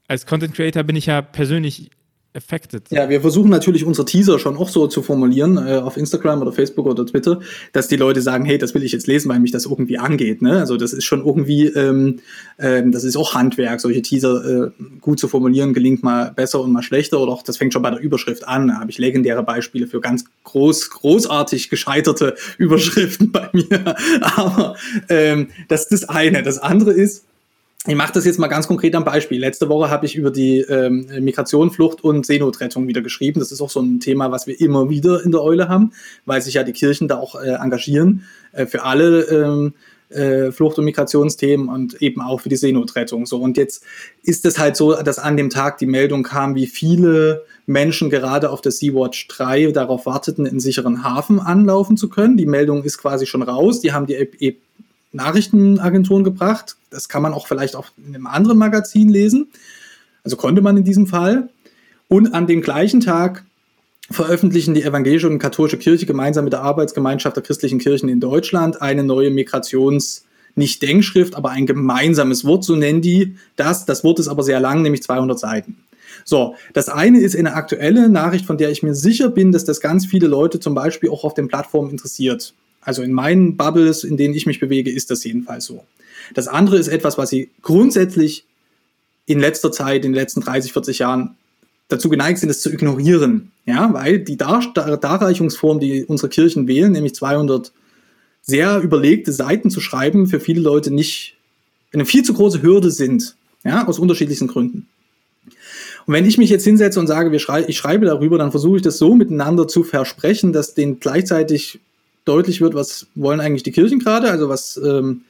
[0.08, 1.90] Als Content Creator bin ich ja persönlich
[2.34, 2.90] affected.
[2.90, 6.52] Ja, wir versuchen natürlich unsere Teaser schon auch so zu formulieren äh, auf Instagram oder
[6.52, 7.40] Facebook oder Twitter,
[7.72, 10.42] dass die Leute sagen, hey, das will ich jetzt lesen, weil mich das irgendwie angeht.
[10.42, 10.58] Ne?
[10.58, 12.20] Also das ist schon irgendwie, ähm,
[12.58, 14.70] ähm, das ist auch Handwerk, solche Teaser äh,
[15.00, 17.90] gut zu formulieren, gelingt mal besser und mal schlechter oder auch das fängt schon bei
[17.90, 18.68] der Überschrift an.
[18.68, 23.94] Da habe ich legendäre Beispiele für ganz groß, großartig gescheiterte Überschriften bei mir.
[24.36, 24.76] Aber
[25.08, 26.42] ähm, das ist das eine.
[26.42, 27.24] Das andere ist,
[27.86, 29.38] ich mache das jetzt mal ganz konkret am Beispiel.
[29.38, 33.40] Letzte Woche habe ich über die ähm, Migration, Flucht und Seenotrettung wieder geschrieben.
[33.40, 35.92] Das ist auch so ein Thema, was wir immer wieder in der Eule haben,
[36.24, 39.74] weil sich ja die Kirchen da auch äh, engagieren äh, für alle ähm,
[40.08, 43.26] äh, Flucht- und Migrationsthemen und eben auch für die Seenotrettung.
[43.26, 43.84] So und jetzt
[44.22, 48.48] ist es halt so, dass an dem Tag die Meldung kam, wie viele Menschen gerade
[48.48, 52.38] auf der Sea-Watch 3 darauf warteten, in sicheren Hafen anlaufen zu können.
[52.38, 53.80] Die Meldung ist quasi schon raus.
[53.80, 54.56] Die haben die e
[55.14, 56.76] Nachrichtenagenturen gebracht.
[56.90, 59.48] Das kann man auch vielleicht auch in einem anderen Magazin lesen.
[60.22, 61.48] Also konnte man in diesem Fall.
[62.08, 63.44] Und an dem gleichen Tag
[64.10, 68.82] veröffentlichen die evangelische und katholische Kirche gemeinsam mit der Arbeitsgemeinschaft der christlichen Kirchen in Deutschland
[68.82, 70.22] eine neue Migrations-
[70.56, 73.86] nicht Denkschrift, aber ein gemeinsames Wort, so nennen die das.
[73.86, 75.78] Das Wort ist aber sehr lang, nämlich 200 Seiten.
[76.24, 79.80] So, das eine ist eine aktuelle Nachricht, von der ich mir sicher bin, dass das
[79.80, 82.54] ganz viele Leute zum Beispiel auch auf den Plattformen interessiert.
[82.84, 85.84] Also in meinen Bubbles, in denen ich mich bewege, ist das jedenfalls so.
[86.34, 88.44] Das andere ist etwas, was sie grundsätzlich
[89.26, 91.36] in letzter Zeit, in den letzten 30, 40 Jahren
[91.88, 93.52] dazu geneigt sind, es zu ignorieren.
[93.66, 97.72] Ja, weil die Dar Darreichungsform, die unsere Kirchen wählen, nämlich 200
[98.42, 101.36] sehr überlegte Seiten zu schreiben, für viele Leute nicht
[101.92, 103.36] eine viel zu große Hürde sind.
[103.64, 104.86] Ja, aus unterschiedlichsten Gründen.
[106.06, 108.82] Und wenn ich mich jetzt hinsetze und sage, schrei ich schreibe darüber, dann versuche ich
[108.82, 111.80] das so miteinander zu versprechen, dass denen gleichzeitig
[112.24, 115.22] deutlich wird, was wollen eigentlich die Kirchen gerade, also was ähm,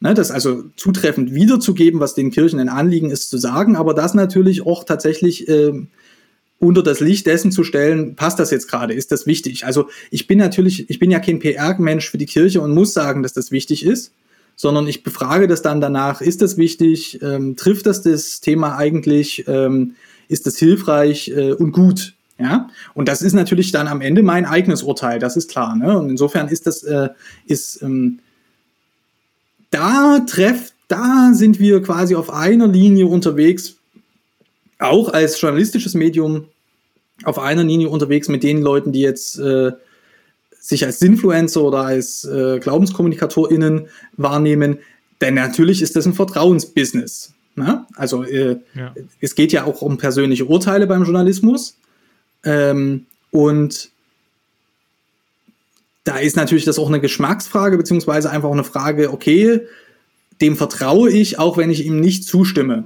[0.00, 4.14] ne, das also zutreffend wiederzugeben, was den Kirchen ein Anliegen ist zu sagen, aber das
[4.14, 5.88] natürlich auch tatsächlich ähm,
[6.58, 9.64] unter das Licht dessen zu stellen, passt das jetzt gerade, ist das wichtig?
[9.66, 13.22] Also ich bin natürlich, ich bin ja kein PR-Mensch für die Kirche und muss sagen,
[13.22, 14.12] dass das wichtig ist,
[14.54, 19.44] sondern ich befrage das dann danach, ist das wichtig, ähm, trifft das das Thema eigentlich,
[19.48, 19.96] ähm,
[20.28, 22.14] ist das hilfreich äh, und gut?
[22.42, 25.76] Ja, und das ist natürlich dann am Ende mein eigenes Urteil, das ist klar.
[25.76, 25.96] Ne?
[25.96, 27.10] Und insofern ist das, äh,
[27.46, 28.18] ist, ähm,
[29.70, 33.76] da treff, da sind wir quasi auf einer Linie unterwegs,
[34.80, 36.46] auch als journalistisches Medium
[37.22, 39.70] auf einer Linie unterwegs mit den Leuten, die jetzt äh,
[40.58, 43.86] sich als Influencer oder als äh, GlaubenskommunikatorInnen
[44.16, 44.78] wahrnehmen.
[45.20, 47.34] Denn natürlich ist das ein Vertrauensbusiness.
[47.54, 47.86] Ne?
[47.94, 48.94] Also äh, ja.
[49.20, 51.76] es geht ja auch um persönliche Urteile beim Journalismus.
[52.44, 53.90] Ähm, und
[56.04, 59.60] da ist natürlich das auch eine Geschmacksfrage, beziehungsweise einfach eine Frage, okay,
[60.40, 62.84] dem vertraue ich, auch wenn ich ihm nicht zustimme.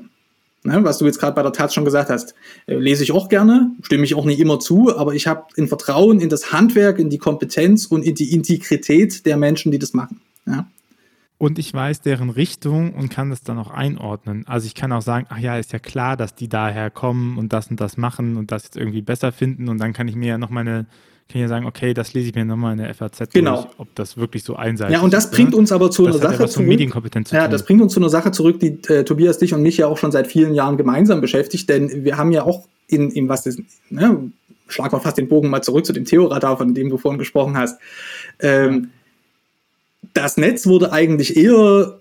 [0.62, 2.34] Ne, was du jetzt gerade bei der Taz schon gesagt hast,
[2.66, 5.68] äh, lese ich auch gerne, stimme ich auch nicht immer zu, aber ich habe ein
[5.68, 9.94] Vertrauen in das Handwerk, in die Kompetenz und in die Integrität der Menschen, die das
[9.94, 10.20] machen.
[10.44, 10.66] Ja
[11.38, 14.44] und ich weiß deren Richtung und kann das dann auch einordnen.
[14.46, 17.52] Also ich kann auch sagen, ach ja, ist ja klar, dass die daher kommen und
[17.52, 20.28] das und das machen und das jetzt irgendwie besser finden und dann kann ich mir
[20.28, 20.86] ja noch meine
[21.28, 23.62] kann ich ja sagen, okay, das lese ich mir nochmal in der FAZ genau.
[23.62, 25.00] durch, ob das wirklich so einseitig ist.
[25.00, 26.68] Ja, und das bringt uns aber zu das einer Sache zurück.
[26.68, 29.76] Medienkompetenz ja, das bringt uns zu einer Sache zurück, die äh, Tobias, dich und mich
[29.76, 33.28] ja auch schon seit vielen Jahren gemeinsam beschäftigt, denn wir haben ja auch in, in
[33.28, 33.60] was ist,
[33.90, 34.30] ne,
[34.68, 37.56] schlag mal fast den Bogen mal zurück zu dem Theoradar, von dem du vorhin gesprochen
[37.56, 37.80] hast.
[38.38, 38.90] Ähm,
[40.16, 42.00] das Netz wurde eigentlich eher,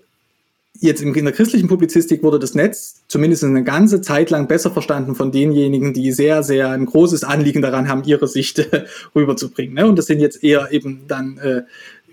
[0.80, 5.14] jetzt in der christlichen Publizistik wurde das Netz zumindest eine ganze Zeit lang besser verstanden
[5.14, 8.68] von denjenigen, die sehr, sehr ein großes Anliegen daran haben, ihre Sicht
[9.14, 9.74] rüberzubringen.
[9.74, 9.86] Ne?
[9.86, 11.62] Und das sind jetzt eher eben dann äh,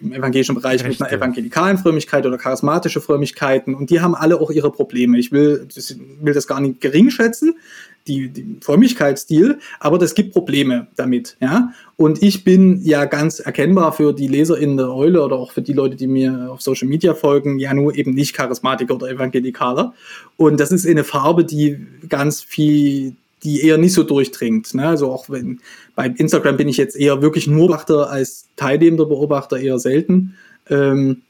[0.01, 0.89] im evangelischen Bereich Rechte.
[0.89, 5.17] mit einer evangelikalen Frömmigkeit oder charismatische Frömmigkeiten und die haben alle auch ihre Probleme.
[5.17, 7.55] Ich will das, will das gar nicht gering schätzen,
[8.07, 11.73] die, die Frömmigkeitsstil, aber das gibt Probleme damit, ja.
[11.95, 15.61] Und ich bin ja ganz erkennbar für die Leser in der Eule oder auch für
[15.61, 19.93] die Leute, die mir auf Social Media folgen, ja nur eben nicht Charismatiker oder Evangelikaler.
[20.37, 24.73] Und das ist eine Farbe, die ganz viel, die eher nicht so durchdringt.
[24.73, 24.87] Ne?
[24.87, 25.59] Also auch wenn
[25.95, 30.35] bei Instagram bin ich jetzt eher wirklich nur Beobachter als teilnehmender Beobachter eher selten.
[30.69, 31.23] Ähm,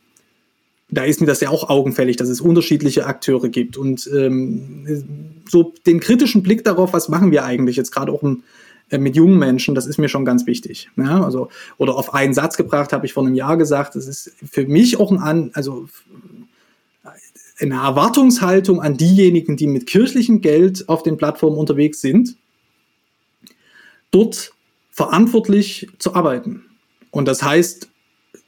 [0.94, 3.78] da ist mir das ja auch augenfällig, dass es unterschiedliche Akteure gibt.
[3.78, 8.44] Und ähm, so den kritischen Blick darauf, was machen wir eigentlich jetzt gerade auch im,
[8.90, 10.90] äh, mit jungen Menschen, das ist mir schon ganz wichtig.
[10.96, 14.34] Ja, also, oder auf einen Satz gebracht, habe ich vor einem Jahr gesagt, das ist
[14.50, 15.88] für mich auch ein An, also
[17.60, 22.36] eine Erwartungshaltung an diejenigen, die mit kirchlichem Geld auf den Plattformen unterwegs sind,
[24.12, 24.54] dort
[24.92, 26.66] verantwortlich zu arbeiten.
[27.12, 27.90] Und das heißt,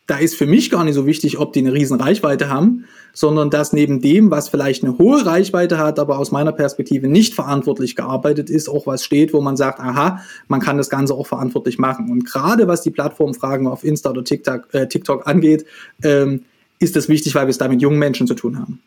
[0.08, 3.50] da ist für mich gar nicht so wichtig, ob die eine riesen Reichweite haben, sondern
[3.50, 7.96] dass neben dem, was vielleicht eine hohe Reichweite hat, aber aus meiner Perspektive nicht verantwortlich
[7.96, 11.80] gearbeitet ist, auch was steht, wo man sagt, aha, man kann das Ganze auch verantwortlich
[11.80, 12.12] machen.
[12.12, 15.66] Und gerade was die Plattformfragen auf Insta oder TikTok, äh, TikTok angeht,
[16.04, 16.44] ähm,
[16.80, 18.82] ist das wichtig, weil wir es da mit jungen Menschen zu tun haben.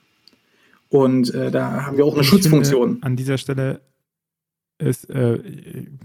[0.90, 2.98] Und äh, da haben wir auch eine ich Schutzfunktion.
[3.00, 3.80] An dieser Stelle
[4.78, 5.38] ist, äh,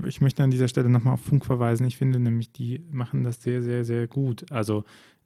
[0.06, 1.86] ich möchte an dieser Stelle nochmal auf Funk verweisen.
[1.86, 4.52] Ich finde nämlich, die machen das sehr, sehr, sehr gut.
[4.52, 4.84] Also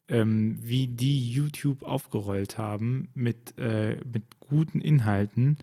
[0.09, 5.57] ähm, wie die YouTube aufgerollt haben mit, äh, mit guten Inhalten.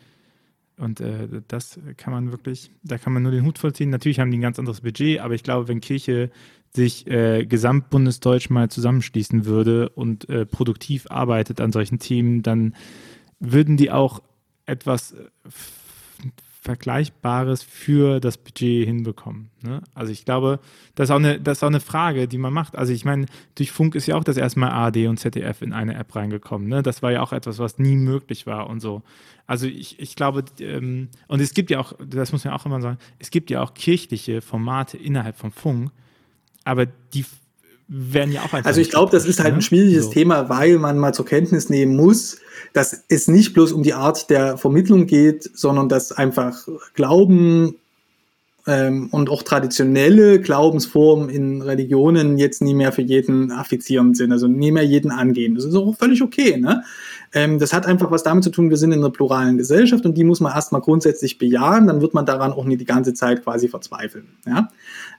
[0.76, 3.90] Und äh, das kann man wirklich, da kann man nur den Hut vollziehen.
[3.90, 6.30] Natürlich haben die ein ganz anderes Budget, aber ich glaube, wenn Kirche
[6.70, 12.74] sich äh, gesamtbundesdeutsch mal zusammenschließen würde und äh, produktiv arbeitet an solchen Themen, dann
[13.38, 14.20] würden die auch
[14.66, 15.28] etwas äh,
[16.64, 19.50] Vergleichbares für das Budget hinbekommen.
[19.60, 19.82] Ne?
[19.94, 20.60] Also ich glaube,
[20.94, 22.74] das ist, auch eine, das ist auch eine Frage, die man macht.
[22.74, 25.74] Also ich meine, durch Funk ist ja auch das erste Mal ARD und ZDF in
[25.74, 26.66] eine App reingekommen.
[26.66, 26.82] Ne?
[26.82, 29.02] Das war ja auch etwas, was nie möglich war und so.
[29.46, 32.80] Also ich, ich glaube, ähm, und es gibt ja auch, das muss man auch immer
[32.80, 35.90] sagen, es gibt ja auch kirchliche Formate innerhalb von Funk,
[36.64, 37.26] aber die
[37.88, 38.66] werden ja auch einfach.
[38.66, 39.58] Also ich glaube, das ist halt ne?
[39.58, 40.10] ein schwieriges so.
[40.12, 42.38] Thema, weil man mal zur Kenntnis nehmen muss,
[42.72, 47.76] dass es nicht bloß um die Art der Vermittlung geht, sondern dass einfach Glauben
[48.66, 54.48] ähm, und auch traditionelle Glaubensformen in Religionen jetzt nie mehr für jeden affizierend sind, also
[54.48, 55.54] nie mehr jeden angehen.
[55.54, 56.56] Das ist auch völlig okay.
[56.56, 56.82] Ne?
[57.34, 60.16] Ähm, das hat einfach was damit zu tun, wir sind in einer pluralen Gesellschaft und
[60.16, 63.44] die muss man erstmal grundsätzlich bejahen, dann wird man daran auch nie die ganze Zeit
[63.44, 64.28] quasi verzweifeln.
[64.46, 64.68] Ja?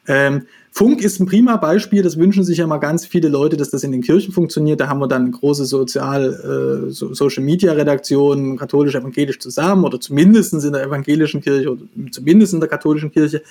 [0.07, 3.69] Ähm, Funk ist ein prima Beispiel, das wünschen sich ja mal ganz viele Leute, dass
[3.69, 4.81] das in den Kirchen funktioniert.
[4.81, 10.53] Da haben wir dann große Sozial, äh, so Social Media Redaktionen, katholisch-evangelisch zusammen oder zumindest
[10.53, 11.81] in der evangelischen Kirche oder
[12.11, 13.41] zumindest in der katholischen Kirche.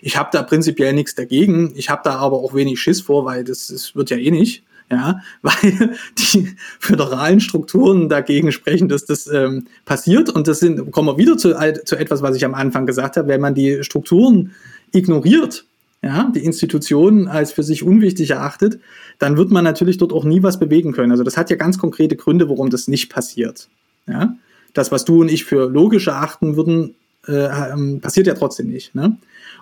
[0.00, 1.72] Ich habe da prinzipiell nichts dagegen.
[1.74, 4.64] Ich habe da aber auch wenig Schiss vor, weil das, das wird ja eh nicht
[4.90, 10.30] ja, weil die föderalen Strukturen dagegen sprechen, dass das ähm, passiert.
[10.30, 11.54] Und das sind, kommen wir wieder zu,
[11.84, 14.52] zu etwas, was ich am Anfang gesagt habe, wenn man die Strukturen
[14.92, 15.66] ignoriert,
[16.02, 18.80] ja, die Institutionen als für sich unwichtig erachtet,
[19.18, 21.12] dann wird man natürlich dort auch nie was bewegen können.
[21.12, 23.68] Also das hat ja ganz konkrete Gründe, warum das nicht passiert.
[24.06, 24.34] Ja?
[24.72, 26.94] Das, was du und ich für logisch erachten würden,
[27.28, 28.94] äh, ähm, passiert ja trotzdem nicht.
[28.94, 29.18] Ne?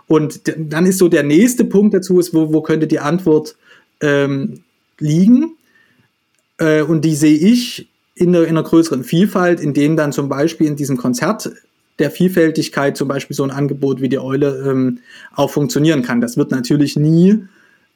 [0.07, 3.57] Und dann ist so der nächste Punkt dazu, ist, wo, wo könnte die Antwort
[4.01, 4.62] ähm,
[5.01, 5.57] liegen.
[6.59, 10.28] Äh, und die sehe ich in einer, in einer größeren Vielfalt, in denen dann zum
[10.28, 11.51] Beispiel in diesem Konzert
[11.99, 14.99] der Vielfältigkeit zum Beispiel so ein Angebot wie die Eule ähm,
[15.34, 16.20] auch funktionieren kann.
[16.20, 17.44] Das wird natürlich nie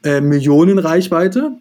[0.02, 1.52] äh, Millionenreichweite,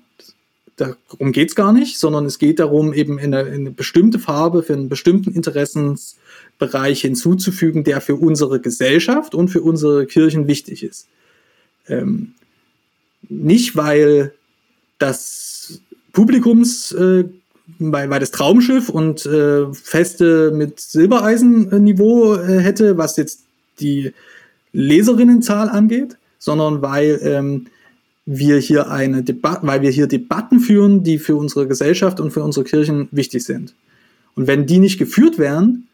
[0.82, 4.20] darum geht es gar nicht, sondern es geht darum, eben in eine, in eine, bestimmte
[4.20, 10.84] Farbe für einen bestimmten Interessensbereich hinzuzufügen, der für unsere Gesellschaft und für unsere Kirchen wichtig
[10.84, 11.08] ist.
[11.88, 12.34] Ähm,
[13.30, 14.34] nicht, weil
[14.98, 15.82] das
[16.14, 16.92] Publikums,
[17.80, 23.46] weil, weil das Traumschiff und äh, Feste mit Silbereisenniveau äh, hätte, was jetzt
[23.80, 24.14] die
[24.74, 27.68] Leserinnenzahl angeht, sondern weil ähm,
[28.26, 32.44] wir hier eine Debatte, weil wir hier Debatten führen, die für unsere Gesellschaft und für
[32.44, 33.74] unsere Kirchen wichtig sind.
[34.36, 35.88] Und wenn die nicht geführt werden,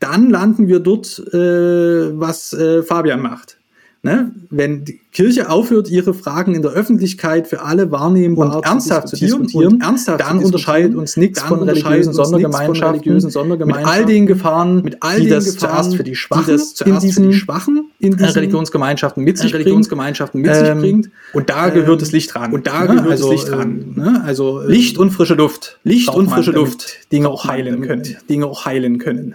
[0.00, 3.57] dann landen wir dort, äh, was äh, Fabian macht.
[4.02, 4.32] Ne?
[4.50, 9.16] Wenn die Kirche aufhört, ihre Fragen in der Öffentlichkeit für alle wahrnehmbar und ernsthaft zu
[9.16, 14.98] diskutieren, und ernsthaft dann unterscheidet uns nichts von religiösen Sondergemeinschaften, mit all den Gefahren, mit
[15.02, 18.12] all die das Gefahren, zuerst für die Schwachen, die in diesen, für die Schwachen in
[18.16, 21.10] diesen Religionsgemeinschaften mit sich Religionsgemeinschaften mit sich ähm, bringt.
[21.32, 22.52] Und da gehört das Licht dran.
[22.52, 22.86] Und da ne?
[22.86, 23.94] gehört also, das Licht dran.
[23.96, 24.22] Ähm, ne?
[24.24, 25.80] Also äh, Licht und frische Luft.
[25.82, 27.10] Licht und frische Luft.
[27.10, 28.16] Dinge auch heilen können.
[28.28, 29.34] Dinge auch heilen können.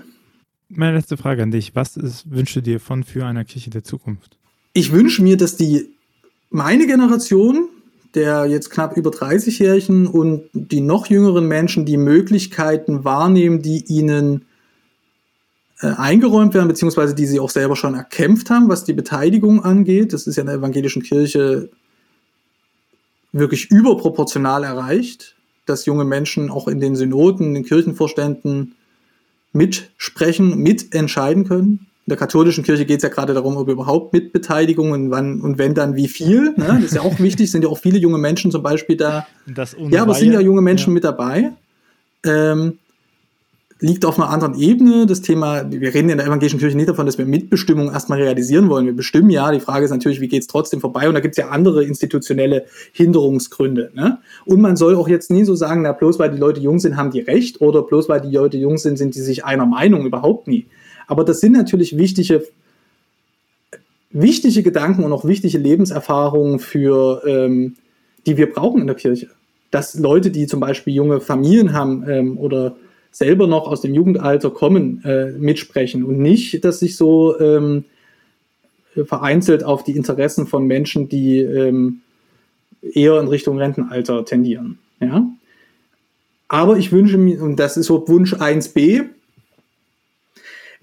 [0.70, 1.76] Meine letzte Frage an dich.
[1.76, 4.38] Was ist, wünschst du dir von für einer Kirche der Zukunft?
[4.74, 5.90] Ich wünsche mir, dass die
[6.50, 7.70] meine Generation,
[8.16, 14.46] der jetzt knapp über 30-Jährigen und die noch jüngeren Menschen die Möglichkeiten wahrnehmen, die ihnen
[15.80, 20.14] äh, eingeräumt werden, beziehungsweise die sie auch selber schon erkämpft haben, was die Beteiligung angeht.
[20.14, 21.70] Das ist ja in der evangelischen Kirche
[23.32, 28.76] wirklich überproportional erreicht, dass junge Menschen auch in den Synoden, in den Kirchenvorständen
[29.54, 31.88] mitsprechen, mitentscheiden können.
[32.06, 35.58] In der katholischen Kirche geht es ja gerade darum, ob überhaupt Mitbeteiligung und wann und
[35.58, 36.54] wenn dann wie viel.
[36.58, 36.80] Ne?
[36.82, 39.26] Das ist ja auch wichtig, sind ja auch viele junge Menschen zum Beispiel da.
[39.90, 40.94] ja, aber es sind ja junge Menschen ja.
[40.96, 41.52] mit dabei.
[42.26, 42.80] Ähm,
[43.84, 45.06] liegt auf einer anderen Ebene.
[45.06, 48.70] Das Thema, wir reden in der evangelischen Kirche nicht davon, dass wir Mitbestimmung erstmal realisieren
[48.70, 48.86] wollen.
[48.86, 49.52] Wir bestimmen ja.
[49.52, 51.10] Die Frage ist natürlich, wie geht es trotzdem vorbei?
[51.10, 53.92] Und da gibt es ja andere institutionelle Hinderungsgründe.
[53.94, 54.20] Ne?
[54.46, 56.96] Und man soll auch jetzt nie so sagen, na, bloß weil die Leute jung sind,
[56.96, 57.60] haben die recht.
[57.60, 60.06] Oder bloß weil die Leute jung sind, sind die sich einer Meinung.
[60.06, 60.66] Überhaupt nie.
[61.08, 62.46] Aber das sind natürlich wichtige,
[64.12, 67.76] wichtige Gedanken und auch wichtige Lebenserfahrungen für, ähm,
[68.26, 69.30] die wir brauchen in der Kirche.
[69.72, 72.76] dass Leute, die zum Beispiel junge Familien haben ähm, oder
[73.10, 77.86] selber noch aus dem Jugendalter kommen, äh, mitsprechen und nicht, dass sich so ähm,
[79.06, 82.02] vereinzelt auf die Interessen von Menschen, die ähm,
[82.82, 84.78] eher in Richtung Rentenalter tendieren.
[85.00, 85.28] Ja?
[86.48, 89.06] Aber ich wünsche mir, und das ist so Wunsch 1b,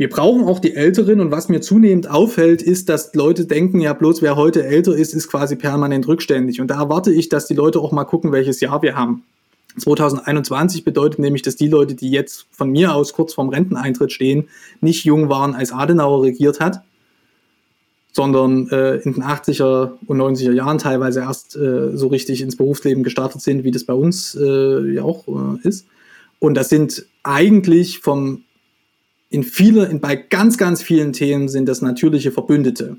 [0.01, 3.93] wir brauchen auch die Älteren und was mir zunehmend auffällt, ist, dass Leute denken, ja
[3.93, 6.59] bloß wer heute älter ist, ist quasi permanent rückständig.
[6.59, 9.25] Und da erwarte ich, dass die Leute auch mal gucken, welches Jahr wir haben.
[9.77, 14.49] 2021 bedeutet nämlich, dass die Leute, die jetzt von mir aus kurz vorm Renteneintritt stehen,
[14.81, 16.81] nicht jung waren, als Adenauer regiert hat,
[18.13, 23.05] sondern äh, in den 80er und 90er Jahren teilweise erst äh, so richtig ins Berufsleben
[23.05, 25.85] gestartet sind, wie das bei uns äh, ja auch äh, ist.
[26.39, 28.45] Und das sind eigentlich vom
[29.31, 32.97] in viele, in, bei ganz, ganz vielen Themen sind das natürliche Verbündete.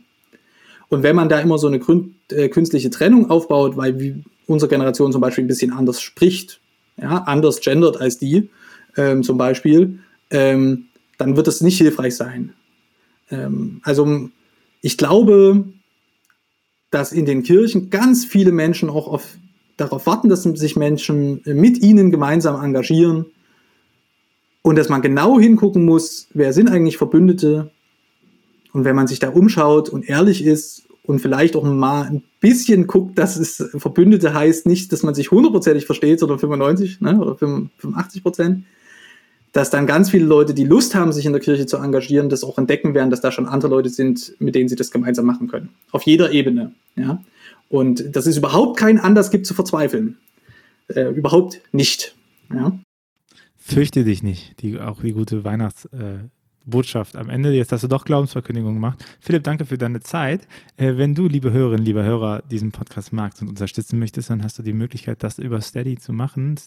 [0.89, 4.69] Und wenn man da immer so eine grün, äh, künstliche Trennung aufbaut, weil wie unsere
[4.69, 6.59] Generation zum Beispiel ein bisschen anders spricht,
[6.97, 8.49] ja, anders gendert als die
[8.97, 12.53] ähm, zum Beispiel, ähm, dann wird das nicht hilfreich sein.
[13.29, 14.29] Ähm, also
[14.82, 15.65] ich glaube,
[16.91, 19.38] dass in den Kirchen ganz viele Menschen auch auf,
[19.77, 23.27] darauf warten, dass sich Menschen mit ihnen gemeinsam engagieren
[24.62, 27.72] und dass man genau hingucken muss, wer sind eigentlich Verbündete.
[28.74, 32.88] Und wenn man sich da umschaut und ehrlich ist und vielleicht auch mal ein bisschen
[32.88, 37.36] guckt, dass es Verbündete heißt, nicht, dass man sich hundertprozentig versteht, sondern 95 ne, oder
[37.36, 38.64] 85 Prozent,
[39.51, 42.43] dass dann ganz viele Leute, die Lust haben, sich in der Kirche zu engagieren, das
[42.43, 45.49] auch entdecken werden, dass da schon andere Leute sind, mit denen sie das gemeinsam machen
[45.49, 45.70] können.
[45.91, 46.72] Auf jeder Ebene.
[46.95, 47.22] Ja?
[47.68, 50.18] Und dass es überhaupt keinen Anlass gibt zu verzweifeln.
[50.88, 52.16] Äh, überhaupt nicht.
[52.53, 52.72] Ja?
[53.74, 57.53] Fürchte dich nicht, die, auch die gute Weihnachtsbotschaft äh, am Ende.
[57.53, 59.03] Jetzt hast du doch Glaubensverkündigung gemacht.
[59.19, 60.47] Philipp, danke für deine Zeit.
[60.78, 64.59] Äh, wenn du, liebe Hörerinnen, liebe Hörer, diesen Podcast magst und unterstützen möchtest, dann hast
[64.59, 66.57] du die Möglichkeit, das über Steady zu machen.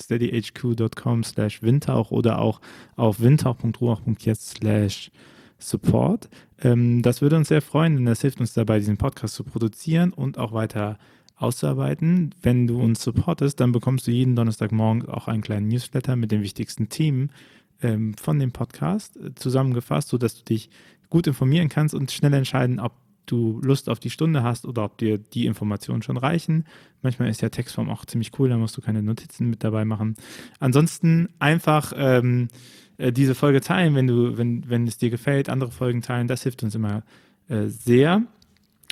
[0.00, 2.60] steadyhq.com slash windtauch oder auch
[2.96, 5.10] auf windtauch.ruach.jetzt slash
[5.58, 6.28] support.
[6.62, 10.12] Ähm, das würde uns sehr freuen, denn das hilft uns dabei, diesen Podcast zu produzieren
[10.12, 12.34] und auch weiter zu auszuarbeiten.
[12.42, 16.42] Wenn du uns supportest, dann bekommst du jeden Donnerstagmorgen auch einen kleinen Newsletter mit den
[16.42, 17.30] wichtigsten Themen
[17.82, 20.70] ähm, von dem Podcast äh, zusammengefasst, sodass du dich
[21.10, 22.92] gut informieren kannst und schnell entscheiden, ob
[23.26, 26.64] du Lust auf die Stunde hast oder ob dir die Informationen schon reichen.
[27.02, 30.14] Manchmal ist ja Textform auch ziemlich cool, da musst du keine Notizen mit dabei machen.
[30.60, 32.48] Ansonsten einfach ähm,
[32.98, 36.42] äh, diese Folge teilen, wenn du, wenn, wenn es dir gefällt, andere Folgen teilen, das
[36.42, 37.02] hilft uns immer
[37.48, 38.22] äh, sehr.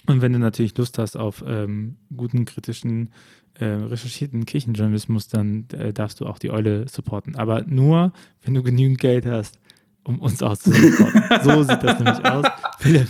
[0.07, 3.13] Und wenn du natürlich Lust hast auf ähm, guten, kritischen,
[3.55, 7.37] äh, recherchierten Kirchenjournalismus, dann äh, darfst du auch die Eule supporten.
[7.37, 9.59] Aber nur, wenn du genügend Geld hast,
[10.05, 11.23] um uns auch zu supporten.
[11.43, 12.47] so sieht das nämlich aus.
[12.79, 13.09] Philipp,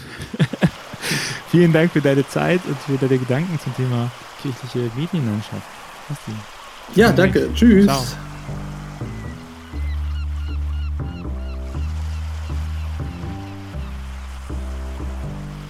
[1.51, 4.11] vielen Dank für deine Zeit und für deine Gedanken zum Thema
[4.43, 5.63] kirchliche Medienlandschaft.
[6.95, 7.49] Ja, danke.
[7.55, 7.87] Tschüss.
[7.87, 8.05] Ciao.